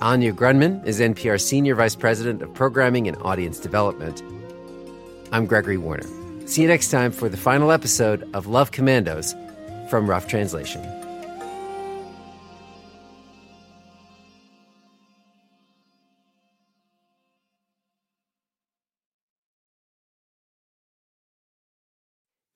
Anya 0.02 0.34
Grundmann 0.34 0.86
is 0.86 1.00
NPR 1.00 1.40
senior 1.40 1.76
vice 1.76 1.96
president 1.96 2.42
of 2.42 2.54
programming 2.54 3.08
and 3.08 3.16
audience 3.22 3.58
development. 3.58 4.22
I'm 5.32 5.46
Gregory 5.46 5.78
Warner. 5.78 6.08
See 6.46 6.64
you 6.64 6.68
next 6.68 6.92
time 6.92 7.14
for 7.14 7.30
the 7.30 7.38
final 7.38 7.72
episode 7.72 8.30
of 8.34 8.48
Love 8.48 8.72
Commandos 8.72 9.34
from 9.90 10.10
Rough 10.10 10.28
Translation. 10.28 10.82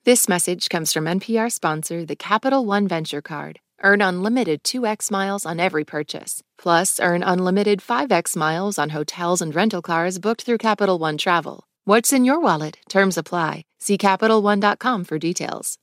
This 0.06 0.28
message 0.28 0.68
comes 0.68 0.92
from 0.92 1.06
NPR 1.06 1.50
sponsor, 1.50 2.04
the 2.04 2.18
Capital 2.18 2.66
One 2.66 2.90
Venture 2.90 3.22
Card. 3.22 3.62
Earn 3.84 4.02
unlimited 4.02 4.62
2x 4.66 5.10
miles 5.10 5.46
on 5.46 5.62
every 5.62 5.86
purchase. 5.86 6.44
Plus, 6.58 7.00
earn 7.00 7.24
unlimited 7.24 7.80
5x 7.80 8.36
miles 8.36 8.78
on 8.78 8.90
hotels 8.90 9.42
and 9.42 9.56
rental 9.56 9.82
cars 9.82 10.20
booked 10.20 10.42
through 10.42 10.58
Capital 10.58 11.00
One 11.00 11.18
Travel. 11.18 11.64
What's 11.86 12.12
in 12.12 12.26
your 12.26 12.42
wallet? 12.42 12.80
Terms 12.90 13.18
apply. 13.18 13.64
See 13.80 13.98
CapitalOne.com 13.98 15.06
for 15.06 15.18
details. 15.18 15.78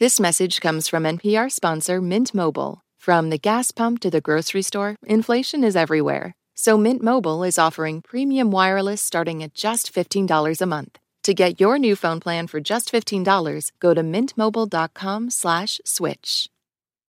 This 0.00 0.18
message 0.18 0.60
comes 0.60 0.88
from 0.88 1.04
NPR 1.04 1.52
sponsor 1.52 2.00
Mint 2.00 2.34
Mobile. 2.34 2.80
From 2.98 3.30
the 3.30 3.38
gas 3.38 3.70
pump 3.70 4.00
to 4.00 4.10
the 4.10 4.20
grocery 4.20 4.62
store, 4.62 4.96
inflation 5.06 5.62
is 5.62 5.76
everywhere. 5.76 6.34
So 6.56 6.76
Mint 6.76 7.00
Mobile 7.00 7.44
is 7.44 7.58
offering 7.58 8.02
premium 8.02 8.50
wireless 8.50 9.00
starting 9.00 9.40
at 9.40 9.54
just 9.54 9.94
$15 9.94 10.60
a 10.60 10.66
month. 10.66 10.98
To 11.30 11.34
get 11.34 11.60
your 11.60 11.78
new 11.78 11.94
phone 11.94 12.18
plan 12.18 12.48
for 12.48 12.58
just 12.58 12.90
$15, 12.90 13.70
go 13.78 13.94
to 13.94 14.02
mintmobile.com 14.02 15.30
slash 15.30 15.80
switch. 15.84 16.48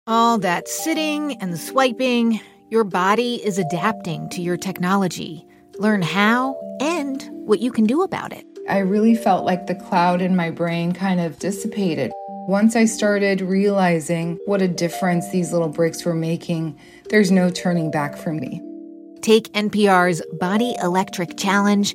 All 0.09 0.39
that 0.39 0.67
sitting 0.67 1.41
and 1.41 1.57
swiping, 1.57 2.41
your 2.69 2.83
body 2.83 3.37
is 3.37 3.59
adapting 3.59 4.29
to 4.31 4.43
your 4.43 4.57
technology. 4.57 5.47
Learn 5.79 6.03
how 6.03 6.57
and 6.81 7.29
what 7.31 7.61
you 7.61 7.71
can 7.71 7.85
do 7.85 8.03
about 8.03 8.33
it. 8.33 8.45
I 8.69 8.79
really 8.79 9.15
felt 9.15 9.45
like 9.45 9.69
the 9.69 9.77
cloud 9.77 10.21
in 10.21 10.35
my 10.35 10.51
brain 10.51 10.95
kind 10.95 11.21
of 11.21 11.39
dissipated. 11.39 12.11
Once 12.49 12.75
I 12.75 12.87
started 12.87 13.41
realizing 13.41 14.37
what 14.47 14.61
a 14.61 14.67
difference 14.67 15.31
these 15.31 15.53
little 15.53 15.69
breaks 15.69 16.05
were 16.05 16.17
making, 16.17 16.77
there's 17.09 17.31
no 17.31 17.51
turning 17.51 17.93
back 17.93 18.17
for 18.17 18.33
me. 18.33 18.61
Take 19.21 19.53
NPR's 19.53 20.23
Body 20.41 20.75
Electric 20.83 21.37
Challenge. 21.37 21.95